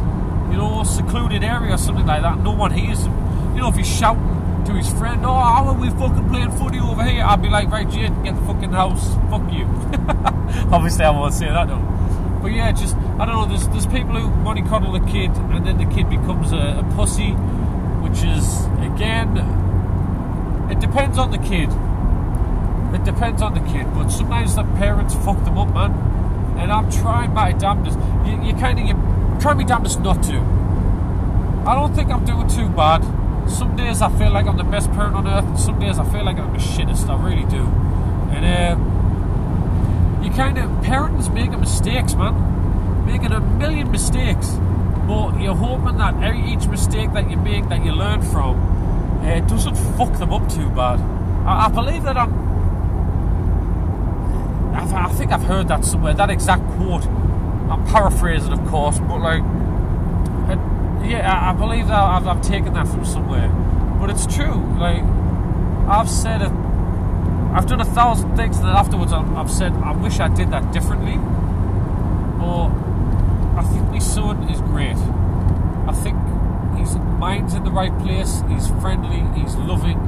you 0.51 0.57
know, 0.57 0.83
secluded 0.85 1.45
area 1.45 1.75
or 1.75 1.79
something 1.79 2.07
like 2.07 2.23
that, 2.23 2.39
no 2.39 2.53
one 2.53 2.71
hears 2.71 3.05
him. 3.05 3.13
You 3.55 3.61
know, 3.61 3.69
if 3.69 3.77
he's 3.77 3.95
shouting 3.95 4.65
to 4.65 4.73
his 4.73 4.89
friend, 4.95 5.27
"Oh, 5.27 5.35
how 5.35 5.67
are 5.67 5.79
we 5.79 5.91
fucking 5.91 6.31
playing 6.31 6.53
footy 6.53 6.81
over 6.81 7.05
here?" 7.05 7.25
I'd 7.27 7.43
be 7.43 7.51
like, 7.51 7.69
"Right, 7.69 7.91
Jade, 7.91 8.25
get 8.25 8.37
the 8.37 8.47
fucking 8.47 8.73
house. 8.73 9.05
Fuck 9.29 9.53
you." 9.53 9.67
Obviously, 10.73 11.05
I 11.05 11.11
won't 11.11 11.35
say 11.35 11.49
that 11.49 11.69
though. 11.69 11.98
But 12.41 12.53
yeah, 12.53 12.73
just 12.73 12.97
I 13.19 13.25
don't 13.25 13.35
know. 13.35 13.47
There's 13.47 13.69
there's 13.69 13.87
people 13.87 14.15
who 14.15 14.55
to 14.55 14.63
cuddle 14.69 14.95
a 14.95 15.01
kid, 15.07 15.31
and 15.31 15.67
then 15.67 15.79
the 15.79 15.95
kid 15.95 16.09
becomes 16.09 16.53
a, 16.53 16.85
a 16.85 16.95
pussy, 16.95 17.33
which 18.03 18.23
is 18.23 18.65
again, 18.81 19.37
it 20.71 20.81
depends 20.81 21.19
on 21.19 21.31
the 21.31 21.39
kid. 21.39 21.71
It 22.95 23.05
depends 23.05 23.43
on 23.43 23.55
the 23.55 23.61
kid, 23.73 23.93
but 23.95 24.09
sometimes 24.09 24.57
the 24.57 24.65
parents 24.65 25.15
fuck 25.15 25.45
them 25.45 25.59
up, 25.59 25.73
man 25.75 26.09
and 26.59 26.73
I'm 26.73 26.91
trying 26.91 27.33
my 27.33 27.53
damnedest. 27.53 27.99
You, 28.27 28.43
you 28.43 28.53
kind 28.55 28.79
of 28.79 28.87
you 28.87 28.95
try 29.41 29.55
my 29.55 29.63
damnedest 29.63 30.01
not 30.01 30.23
to. 30.25 30.39
I 31.67 31.75
don't 31.75 31.95
think 31.95 32.11
I'm 32.11 32.25
doing 32.25 32.49
too 32.49 32.69
bad. 32.69 33.03
Some 33.49 33.77
days 33.77 34.03
I 34.03 34.11
feel 34.19 34.33
like 34.33 34.47
I'm 34.47 34.57
the 34.57 34.65
best 34.65 34.91
parent 34.93 35.15
on 35.15 35.27
earth, 35.27 35.45
and 35.45 35.59
some 35.59 35.79
days 35.79 35.99
I 35.99 36.11
feel 36.11 36.25
like 36.25 36.37
I'm 36.37 36.53
the 36.53 36.59
shittest. 36.59 37.09
I 37.09 37.17
really 37.23 37.49
do. 37.49 37.63
And 38.35 38.45
uh, 38.45 38.98
you 40.29 40.35
kind 40.35 40.59
of 40.59 40.83
parents 40.83 41.29
making 41.29 41.61
mistakes, 41.61 42.15
man, 42.15 43.07
making 43.07 43.33
a 43.33 43.41
million 43.41 43.91
mistakes, 43.91 44.51
but 45.07 45.41
you're 45.41 45.55
hoping 45.55 45.97
that 45.99 46.15
every, 46.23 46.53
each 46.53 46.67
mistake 46.67 47.13
that 47.13 47.31
you 47.31 47.37
make 47.37 47.69
that 47.69 47.85
you 47.85 47.93
learn 47.93 48.21
from 48.21 48.57
uh, 49.25 49.41
doesn't 49.41 49.75
fuck 49.97 50.13
them 50.19 50.33
up 50.33 50.49
too 50.51 50.69
bad. 50.71 51.01
I, 51.47 51.67
I 51.67 51.69
believe 51.69 52.03
that 52.03 52.17
I'm 52.17 52.47
I've, 54.75 54.93
I 54.93 55.09
think 55.15 55.33
I've 55.33 55.43
heard 55.43 55.69
that 55.69 55.85
somewhere. 55.85 56.15
That 56.15 56.31
exact 56.31 56.63
quote. 56.77 57.07
I'm 57.07 57.85
paraphrasing, 57.87 58.53
of 58.53 58.65
course, 58.69 58.99
but 58.99 59.19
like, 59.19 59.43
yeah, 61.09 61.25
I, 61.27 61.51
I 61.51 61.53
believe 61.55 61.89
that 61.89 61.99
I've, 61.99 62.27
I've, 62.27 62.43
taken 62.43 62.75
that 62.75 62.87
from 62.87 63.05
somewhere. 63.05 63.49
But 63.99 64.11
it's 64.11 64.27
true. 64.27 64.55
Like, 64.79 65.03
I've 65.89 66.09
said 66.09 66.43
it. 66.43 66.53
I've 67.53 67.67
done 67.67 67.81
a 67.81 67.85
thousand 67.85 68.37
things, 68.37 68.59
then 68.59 68.69
afterwards 68.69 69.13
I've 69.13 69.51
said 69.51 69.73
I 69.73 69.93
wish 69.93 70.21
I 70.21 70.29
did 70.29 70.51
that 70.51 70.73
differently. 70.73 71.15
Or 72.43 72.71
I 73.59 73.63
think 73.65 73.89
my 73.91 73.99
son 73.99 74.49
is 74.49 74.61
great. 74.61 74.97
I 75.89 75.93
think 75.93 76.17
his 76.79 76.95
mind's 76.97 77.55
in 77.55 77.65
the 77.65 77.71
right 77.71 77.97
place. 78.01 78.43
He's 78.49 78.69
friendly. 78.81 79.25
He's 79.41 79.57
loving, 79.57 79.99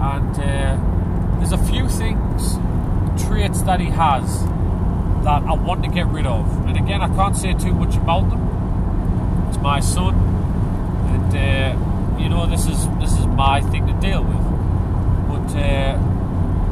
and 0.00 0.38
uh, 0.38 1.38
there's 1.38 1.52
a 1.52 1.64
few 1.64 1.88
things 1.88 2.58
traits 3.26 3.62
that 3.62 3.80
he 3.80 3.86
has 3.86 4.44
that 5.24 5.42
I 5.44 5.54
want 5.54 5.84
to 5.84 5.90
get 5.90 6.06
rid 6.08 6.26
of. 6.26 6.66
And 6.66 6.76
again, 6.76 7.00
I 7.00 7.08
can't 7.08 7.36
say 7.36 7.54
too 7.54 7.72
much 7.72 7.96
about 7.96 8.28
them. 8.28 9.46
It's 9.48 9.58
my 9.58 9.80
son, 9.80 10.14
and 11.14 11.34
uh, 11.34 12.20
you 12.20 12.28
know 12.28 12.46
this 12.46 12.66
is 12.66 12.88
this 12.98 13.12
is 13.18 13.26
my 13.26 13.60
thing 13.60 13.86
to 13.86 13.92
deal 13.94 14.22
with. 14.22 14.42
But 15.28 15.56
uh, 15.56 16.13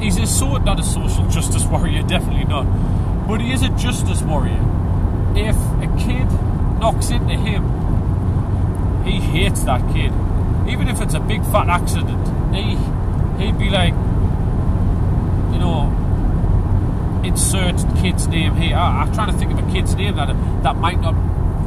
he's 0.02 0.18
a 0.18 0.26
sort 0.26 0.64
not 0.64 0.80
a 0.80 0.82
social 0.82 1.26
justice 1.28 1.64
warrior, 1.64 2.02
definitely 2.02 2.44
not. 2.44 2.64
But 3.28 3.40
he 3.40 3.52
is 3.52 3.62
a 3.62 3.68
justice 3.70 4.20
warrior. 4.22 4.60
If 5.36 5.56
a 5.56 5.86
kid 5.98 6.26
knocks 6.80 7.10
into 7.10 7.36
him, 7.36 9.04
he 9.04 9.20
hates 9.20 9.62
that 9.64 9.80
kid. 9.94 10.12
Even 10.68 10.88
if 10.88 11.00
it's 11.00 11.14
a 11.14 11.20
big 11.20 11.42
fat 11.46 11.68
accident, 11.68 12.54
he 12.54 12.76
he'd 13.42 13.58
be 13.58 13.70
like, 13.70 13.94
you 15.52 15.58
know, 15.58 17.22
insert 17.24 17.76
kid's 18.00 18.26
name 18.26 18.56
here. 18.56 18.76
I, 18.76 19.02
I'm 19.02 19.14
trying 19.14 19.30
to 19.32 19.38
think 19.38 19.52
of 19.52 19.58
a 19.58 19.72
kid's 19.72 19.94
name 19.94 20.16
that 20.16 20.28
that 20.62 20.76
might 20.76 21.00
not 21.00 21.14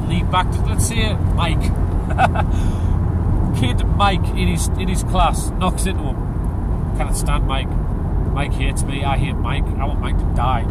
lead 0.08 0.30
back 0.32 0.52
to. 0.52 0.62
Let's 0.66 0.88
say 0.88 1.14
Mike. 1.14 1.64
Kid 3.60 3.86
Mike 3.96 4.28
in 4.36 4.50
his 4.50 4.68
in 4.68 4.90
his 4.90 5.04
class 5.04 5.50
knocks 5.52 5.86
into 5.86 6.04
him. 6.04 6.98
Can't 6.98 7.16
stand 7.16 7.48
Mike. 7.48 7.70
Mike 8.36 8.54
hates 8.54 8.84
me. 8.84 9.04
I 9.04 9.18
hate 9.18 9.34
Mike. 9.34 9.64
I 9.64 9.86
want 9.86 10.00
Mike 10.00 10.20
to 10.20 10.34
die. 10.36 10.62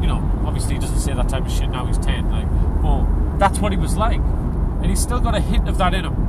You 0.00 0.08
know, 0.08 0.42
obviously 0.44 0.74
he 0.74 0.80
doesn't 0.80 0.98
say 0.98 1.14
that 1.14 1.28
type 1.28 1.46
of 1.46 1.52
shit 1.52 1.68
now. 1.68 1.86
He's 1.86 1.98
ten. 1.98 2.30
Like, 2.32 2.48
but 2.82 3.38
that's 3.38 3.60
what 3.60 3.70
he 3.70 3.78
was 3.78 3.96
like, 3.96 4.18
and 4.18 4.86
he's 4.86 5.00
still 5.00 5.20
got 5.20 5.36
a 5.36 5.40
hint 5.40 5.68
of 5.68 5.78
that 5.78 5.94
in 5.94 6.04
him 6.04 6.24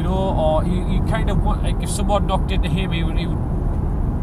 you 0.00 0.04
know, 0.04 0.14
or 0.14 0.64
he, 0.64 0.76
you 0.94 1.02
kind 1.10 1.28
of 1.28 1.44
want, 1.44 1.62
like, 1.62 1.82
if 1.82 1.90
someone 1.90 2.26
knocked 2.26 2.50
into 2.50 2.70
him, 2.70 2.90
he 2.90 3.02
would, 3.02 3.18
he 3.18 3.26
would, 3.26 3.36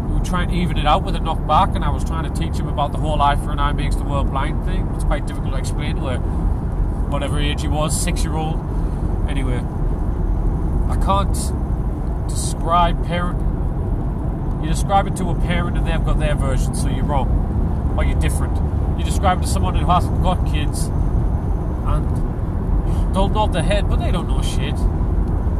he 0.07 0.13
would 0.13 0.25
try 0.25 0.41
and 0.41 0.51
even 0.51 0.75
it 0.75 0.87
out 0.87 1.03
with 1.03 1.15
a 1.15 1.19
knock 1.19 1.45
back, 1.45 1.75
and 1.75 1.85
I 1.85 1.91
was 1.91 2.03
trying 2.03 2.23
to 2.23 2.31
teach 2.39 2.57
him 2.57 2.67
about 2.67 2.93
the 2.93 2.97
whole 2.97 3.21
eye 3.21 3.35
for 3.35 3.51
an 3.51 3.59
eye 3.59 3.73
makes 3.73 3.95
the 3.95 4.03
world 4.03 4.31
blind 4.31 4.65
thing. 4.65 4.89
It's 4.95 5.03
quite 5.03 5.27
difficult 5.27 5.53
to 5.53 5.59
explain 5.59 5.97
to 5.97 6.17
whatever 7.11 7.39
age 7.39 7.61
he 7.61 7.67
was, 7.67 7.95
six 7.95 8.23
year 8.23 8.33
old. 8.33 8.59
Anyway, 9.29 9.57
I 10.89 10.95
can't 11.05 12.27
describe 12.27 13.05
parent. 13.05 13.46
You 14.67 14.73
describe 14.73 15.07
it 15.07 15.15
to 15.15 15.29
a 15.29 15.33
parent 15.33 15.77
and 15.77 15.87
they've 15.87 16.03
got 16.03 16.19
their 16.19 16.35
version, 16.35 16.75
so 16.75 16.89
you're 16.89 17.05
wrong, 17.05 17.95
or 17.97 18.03
you're 18.03 18.19
different. 18.19 18.53
You 18.99 19.05
describe 19.05 19.37
it 19.37 19.43
to 19.43 19.47
someone 19.47 19.75
who 19.75 19.85
hasn't 19.85 20.21
got 20.21 20.45
kids, 20.45 20.87
and 20.87 23.13
don't 23.13 23.31
nod 23.31 23.53
their 23.53 23.63
head, 23.63 23.87
but 23.87 24.01
they 24.01 24.11
don't 24.11 24.27
know 24.27 24.41
shit. 24.41 24.75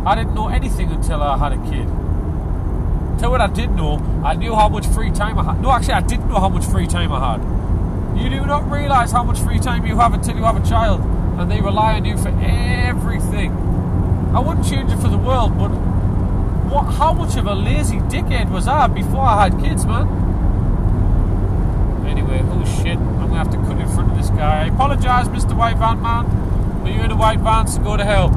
I 0.05 0.13
didn't 0.13 0.35
know 0.35 0.49
anything 0.49 0.91
until 0.91 1.23
I 1.23 1.37
had 1.37 1.53
a 1.53 1.57
kid. 1.71 1.87
Tell 3.17 3.31
what 3.31 3.39
I 3.39 3.47
did 3.47 3.71
know, 3.71 3.97
I 4.25 4.33
knew 4.33 4.53
how 4.53 4.67
much 4.67 4.85
free 4.87 5.11
time 5.11 5.39
I 5.39 5.43
had. 5.45 5.61
No, 5.61 5.71
actually, 5.71 5.93
I 5.93 6.01
didn't 6.01 6.27
know 6.27 6.41
how 6.41 6.49
much 6.49 6.65
free 6.65 6.85
time 6.85 7.13
I 7.13 7.31
had. 7.31 8.21
You 8.21 8.29
do 8.29 8.45
not 8.45 8.69
realise 8.69 9.13
how 9.13 9.23
much 9.23 9.39
free 9.39 9.59
time 9.59 9.85
you 9.85 9.95
have 9.95 10.15
until 10.15 10.35
you 10.35 10.43
have 10.43 10.61
a 10.61 10.67
child, 10.67 10.99
and 11.39 11.49
they 11.49 11.61
rely 11.61 11.93
on 11.93 12.03
you 12.03 12.17
for 12.17 12.37
everything. 12.41 13.53
I 14.35 14.41
wouldn't 14.41 14.67
change 14.67 14.91
it 14.91 14.97
for 14.97 15.07
the 15.07 15.17
world, 15.17 15.57
but 15.57 15.71
what? 16.69 16.93
How 16.93 17.13
much 17.13 17.35
of 17.37 17.47
a 17.47 17.53
lazy 17.55 17.97
dickhead 17.97 18.51
was 18.51 18.67
I 18.67 18.87
before 18.87 19.21
I 19.21 19.43
had 19.43 19.59
kids, 19.59 19.85
man? 19.85 20.07
Anyway, 22.05 22.41
oh 22.43 22.65
shit, 22.83 22.97
I'm 22.97 23.27
gonna 23.29 23.35
have 23.35 23.51
to 23.51 23.57
cut 23.57 23.79
in 23.79 23.87
front 23.89 24.11
of 24.11 24.17
this 24.17 24.29
guy. 24.29 24.63
I 24.63 24.67
apologise, 24.67 25.27
Mr. 25.27 25.55
White 25.55 25.77
Van 25.77 26.01
Man, 26.01 26.25
but 26.83 26.93
you're 26.93 27.05
in 27.05 27.11
a 27.11 27.15
white 27.15 27.39
van, 27.39 27.67
so 27.67 27.81
go 27.81 27.97
to 27.97 28.03
hell. 28.03 28.29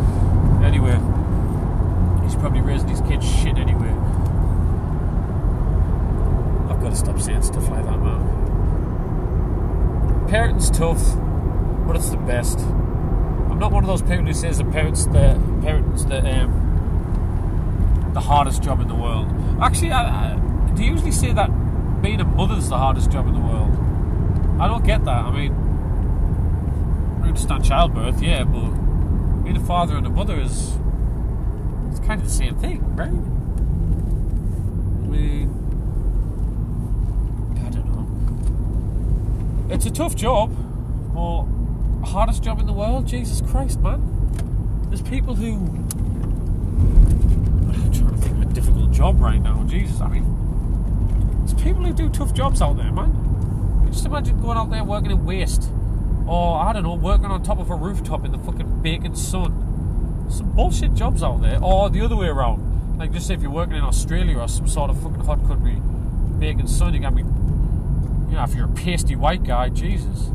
Anyway 0.62 0.98
he's 2.30 2.38
probably 2.38 2.60
raising 2.60 2.88
his 2.88 3.00
kids 3.00 3.28
shit 3.28 3.58
anyway. 3.58 3.90
I've 6.70 6.80
got 6.80 6.90
to 6.90 6.96
stop 6.96 7.18
saying 7.18 7.42
stuff 7.42 7.68
like 7.68 7.84
that, 7.84 7.98
man. 7.98 8.20
Parenting's 10.28 10.70
tough, 10.70 11.02
but 11.88 11.96
it's 11.96 12.10
the 12.10 12.18
best. 12.18 12.60
I'm 12.60 13.58
not 13.58 13.72
one 13.72 13.82
of 13.82 13.88
those 13.88 14.02
people 14.02 14.26
who 14.26 14.32
says 14.32 14.58
that 14.58 14.70
parents 14.70 15.06
the 15.06 15.40
parents 15.60 16.04
the 16.04 16.18
um, 16.18 16.49
the 16.49 16.49
hardest 18.30 18.62
job 18.62 18.80
in 18.80 18.86
the 18.86 18.94
world. 18.94 19.26
Actually, 19.60 19.90
I, 19.90 20.34
I, 20.34 20.36
usually 20.76 21.10
say 21.10 21.32
that 21.32 21.50
being 22.00 22.20
a 22.20 22.24
mother's 22.24 22.68
the 22.68 22.78
hardest 22.78 23.10
job 23.10 23.26
in 23.26 23.34
the 23.34 23.40
world. 23.40 23.76
I 24.60 24.68
don't 24.68 24.86
get 24.86 25.04
that. 25.04 25.24
I 25.24 25.32
mean, 25.32 25.52
I 27.24 27.26
understand 27.26 27.64
childbirth, 27.64 28.22
yeah, 28.22 28.44
but 28.44 28.70
being 29.42 29.56
a 29.56 29.66
father 29.66 29.96
and 29.96 30.06
a 30.06 30.10
mother 30.10 30.38
is 30.38 30.78
it's 31.90 31.98
kind 32.06 32.20
of 32.20 32.28
the 32.28 32.32
same 32.32 32.56
thing, 32.56 32.94
right? 32.94 33.08
I 33.08 35.06
mean, 35.10 35.50
I 37.66 37.68
don't 37.68 37.90
know. 37.90 38.06
It's 39.74 39.86
a 39.86 39.90
tough 39.90 40.14
job, 40.14 40.54
but 41.12 41.46
hardest 42.06 42.44
job 42.44 42.60
in 42.60 42.66
the 42.66 42.72
world. 42.72 43.08
Jesus 43.08 43.40
Christ, 43.40 43.80
man! 43.80 44.00
There's 44.88 45.02
people 45.02 45.34
who. 45.34 45.80
I'm 47.74 47.92
trying 47.92 48.10
to 48.10 48.16
think 48.16 48.36
of 48.36 48.50
a 48.50 48.54
difficult 48.54 48.90
job 48.92 49.20
right 49.20 49.40
now. 49.40 49.62
Jesus, 49.64 50.00
I 50.00 50.08
mean, 50.08 51.44
there's 51.46 51.54
people 51.62 51.84
who 51.84 51.92
do 51.92 52.08
tough 52.08 52.32
jobs 52.34 52.60
out 52.62 52.76
there, 52.76 52.92
man. 52.92 53.88
Just 53.90 54.06
imagine 54.06 54.40
going 54.40 54.56
out 54.56 54.70
there 54.70 54.84
working 54.84 55.10
in 55.10 55.24
waste, 55.24 55.70
or 56.26 56.60
I 56.60 56.72
don't 56.72 56.84
know, 56.84 56.94
working 56.94 57.26
on 57.26 57.42
top 57.42 57.58
of 57.58 57.70
a 57.70 57.74
rooftop 57.74 58.24
in 58.24 58.32
the 58.32 58.38
fucking 58.38 58.82
baking 58.82 59.16
sun 59.16 59.66
some 60.30 60.52
bullshit 60.52 60.94
jobs 60.94 61.22
out 61.22 61.42
there, 61.42 61.58
or 61.62 61.90
the 61.90 62.00
other 62.00 62.16
way 62.16 62.28
around. 62.28 62.98
Like, 62.98 63.12
just 63.12 63.26
say 63.26 63.34
if 63.34 63.42
you're 63.42 63.50
working 63.50 63.76
in 63.76 63.82
Australia 63.82 64.38
or 64.38 64.48
some 64.48 64.68
sort 64.68 64.90
of 64.90 65.02
fucking 65.02 65.24
hot 65.24 65.44
country, 65.46 65.80
baking 66.38 66.68
sun, 66.68 66.94
you 66.94 67.00
got 67.00 67.10
to 67.10 67.16
be, 67.16 67.22
you 67.22 68.36
know, 68.36 68.44
if 68.44 68.54
you're 68.54 68.66
a 68.66 68.68
pasty 68.68 69.16
white 69.16 69.42
guy, 69.42 69.68
Jesus. 69.70 70.30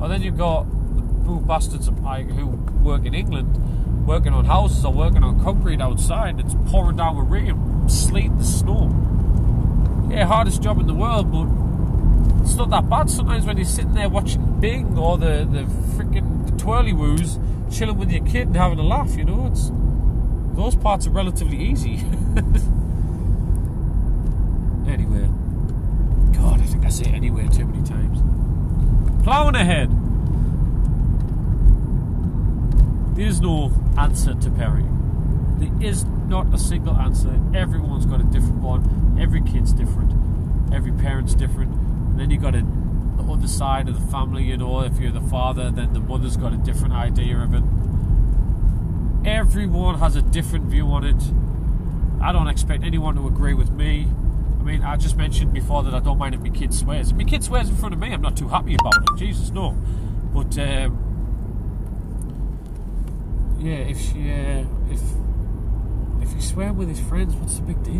Or 0.00 0.08
then 0.08 0.22
you've 0.22 0.36
got 0.36 0.64
the 0.96 1.02
boo 1.02 1.40
bastards 1.40 1.86
who 1.86 2.46
work 2.82 3.04
in 3.04 3.14
England, 3.14 3.54
working 4.06 4.32
on 4.32 4.44
houses 4.44 4.84
or 4.84 4.92
working 4.92 5.24
on 5.24 5.42
concrete 5.42 5.80
outside. 5.80 6.38
It's 6.38 6.54
pouring 6.66 6.96
down 6.96 7.16
with 7.16 7.28
rain, 7.28 7.88
sleet, 7.88 8.30
and 8.30 8.46
snow. 8.46 8.88
Yeah, 10.08 10.24
hardest 10.26 10.62
job 10.62 10.78
in 10.78 10.86
the 10.86 10.94
world, 10.94 11.32
but 11.32 11.48
it's 12.42 12.54
not 12.54 12.70
that 12.70 12.88
bad 12.88 13.10
sometimes 13.10 13.44
when 13.44 13.56
you're 13.56 13.66
sitting 13.66 13.94
there 13.94 14.08
watching 14.08 14.60
Bing 14.60 14.96
or 14.96 15.18
the, 15.18 15.46
the 15.50 15.64
freaking 15.96 16.48
Twirlywoos 16.52 17.40
chilling 17.76 17.98
with 17.98 18.12
your 18.12 18.24
kid 18.24 18.46
and 18.46 18.56
having 18.56 18.78
a 18.78 18.84
laugh, 18.84 19.16
you 19.16 19.24
know. 19.24 19.48
It's 19.50 19.72
those 20.56 20.76
parts 20.76 21.08
are 21.08 21.10
relatively 21.10 21.58
easy. 21.58 21.96
anyway, 24.88 25.28
God, 26.32 26.60
I 26.60 26.64
think 26.64 26.86
I 26.86 26.88
say 26.88 27.06
anyway 27.06 27.48
too 27.48 27.66
many 27.66 27.84
times. 27.86 28.22
Plowing 29.24 29.56
ahead. 29.56 29.90
There 33.16 33.26
is 33.26 33.40
no 33.40 33.72
answer 33.98 34.34
to 34.34 34.50
parenting. 34.50 34.96
There 35.58 35.88
is 35.88 36.04
not 36.04 36.52
a 36.52 36.58
single 36.58 36.96
answer. 36.96 37.40
Everyone's 37.54 38.06
got 38.06 38.20
a 38.20 38.24
different 38.24 38.62
one. 38.62 39.16
Every 39.20 39.42
kid's 39.42 39.72
different. 39.72 40.12
Every 40.72 40.92
parent's 40.92 41.34
different. 41.34 41.72
And 41.72 42.20
then 42.20 42.30
you 42.30 42.38
got 42.38 42.52
the 42.52 43.32
other 43.32 43.48
side 43.48 43.88
of 43.88 43.98
the 44.00 44.12
family, 44.12 44.44
you 44.44 44.56
know, 44.56 44.80
if 44.80 44.98
you're 44.98 45.12
the 45.12 45.20
father, 45.20 45.70
then 45.70 45.92
the 45.92 46.00
mother's 46.00 46.36
got 46.36 46.52
a 46.52 46.56
different 46.56 46.94
idea 46.94 47.38
of 47.38 47.54
it. 47.54 47.62
Everyone 49.26 49.98
has 49.98 50.14
a 50.14 50.22
different 50.22 50.66
view 50.66 50.86
on 50.88 51.04
it. 51.04 51.22
I 52.22 52.32
don't 52.32 52.48
expect 52.48 52.84
anyone 52.84 53.14
to 53.16 53.26
agree 53.26 53.54
with 53.54 53.70
me. 53.70 54.08
I 54.60 54.62
mean, 54.62 54.82
I 54.82 54.96
just 54.96 55.16
mentioned 55.16 55.52
before 55.52 55.82
that 55.84 55.94
I 55.94 56.00
don't 56.00 56.18
mind 56.18 56.34
if 56.34 56.40
my 56.40 56.50
kid 56.50 56.74
swears. 56.74 57.10
If 57.10 57.16
my 57.16 57.24
kid 57.24 57.42
swears 57.42 57.68
in 57.68 57.76
front 57.76 57.94
of 57.94 58.00
me, 58.00 58.12
I'm 58.12 58.20
not 58.20 58.36
too 58.36 58.48
happy 58.48 58.74
about 58.74 58.94
it. 58.96 59.16
Jesus, 59.16 59.50
no. 59.50 59.76
But 60.34 60.58
um, 60.58 61.05
yeah, 63.66 63.78
if 63.78 64.00
she, 64.00 64.30
uh, 64.30 64.64
if 64.92 65.02
if 66.22 66.32
he 66.32 66.40
swear 66.40 66.72
with 66.72 66.88
his 66.88 67.00
friends, 67.00 67.34
what's 67.34 67.56
the 67.56 67.62
big 67.62 67.82
deal? 67.82 67.94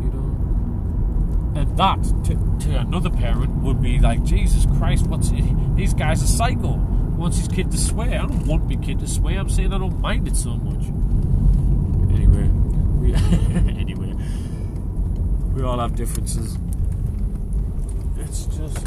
You 0.00 0.10
know. 0.14 1.60
And 1.60 1.76
that 1.76 2.00
to, 2.26 2.68
to 2.68 2.78
another 2.78 3.10
parent 3.10 3.50
would 3.64 3.82
be 3.82 3.98
like, 3.98 4.22
Jesus 4.22 4.64
Christ, 4.78 5.08
what's 5.08 5.30
these 5.74 5.94
guys 5.94 6.22
are 6.22 6.28
psycho. 6.28 6.74
Wants 7.18 7.38
his 7.38 7.48
kid 7.48 7.72
to 7.72 7.78
swear. 7.78 8.20
I 8.20 8.26
don't 8.26 8.46
want 8.46 8.68
my 8.68 8.76
kid 8.76 9.00
to 9.00 9.08
swear. 9.08 9.40
I'm 9.40 9.48
saying 9.48 9.72
I 9.72 9.78
don't 9.78 10.00
mind 10.00 10.28
it 10.28 10.36
so 10.36 10.50
much. 10.50 10.84
Anyway, 12.14 12.46
we, 13.00 13.14
anyway, 13.80 14.14
we 15.54 15.62
all 15.64 15.80
have 15.80 15.96
differences. 15.96 16.56
It's 18.16 18.44
just 18.46 18.86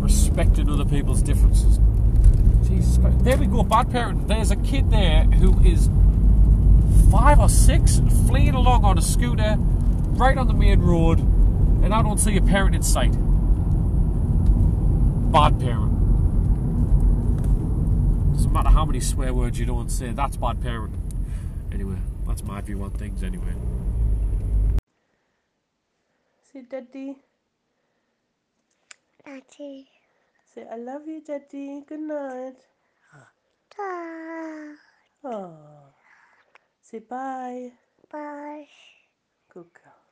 respecting 0.00 0.70
other 0.70 0.86
people's 0.86 1.20
differences. 1.20 1.78
Jesus 2.78 2.98
Christ. 2.98 3.24
There 3.24 3.36
we 3.36 3.46
go, 3.46 3.62
bad 3.62 3.90
parent. 3.90 4.28
There's 4.28 4.50
a 4.50 4.56
kid 4.56 4.90
there 4.90 5.24
who 5.24 5.60
is 5.62 5.90
five 7.10 7.38
or 7.40 7.48
six 7.48 8.00
fleeing 8.26 8.54
along 8.54 8.84
on 8.84 8.98
a 8.98 9.02
scooter 9.02 9.56
right 9.58 10.36
on 10.36 10.46
the 10.46 10.54
main 10.54 10.80
road, 10.80 11.18
and 11.18 11.94
I 11.94 12.02
don't 12.02 12.18
see 12.18 12.36
a 12.36 12.42
parent 12.42 12.74
in 12.74 12.82
sight. 12.82 13.12
Bad 15.32 15.58
parent. 15.60 15.94
Doesn't 18.34 18.52
matter 18.52 18.70
how 18.70 18.84
many 18.84 19.00
swear 19.00 19.34
words 19.34 19.58
you 19.58 19.66
don't 19.66 19.90
say, 19.90 20.10
that's 20.10 20.36
bad 20.36 20.62
parent. 20.62 20.94
Anyway, 21.72 21.96
that's 22.26 22.42
my 22.42 22.60
view 22.60 22.82
on 22.82 22.90
things 22.90 23.22
anyway. 23.22 23.54
Say 26.52 26.62
daddy. 26.62 27.16
Daddy. 29.24 29.88
Say 30.54 30.66
I 30.70 30.76
love 30.76 31.06
you, 31.06 31.20
daddy. 31.20 31.82
Good 31.86 32.00
night. 32.00 32.66
Bye. 33.76 34.74
Oh. 35.24 35.92
Say 36.80 37.00
bye. 37.00 37.72
Bye. 38.10 38.66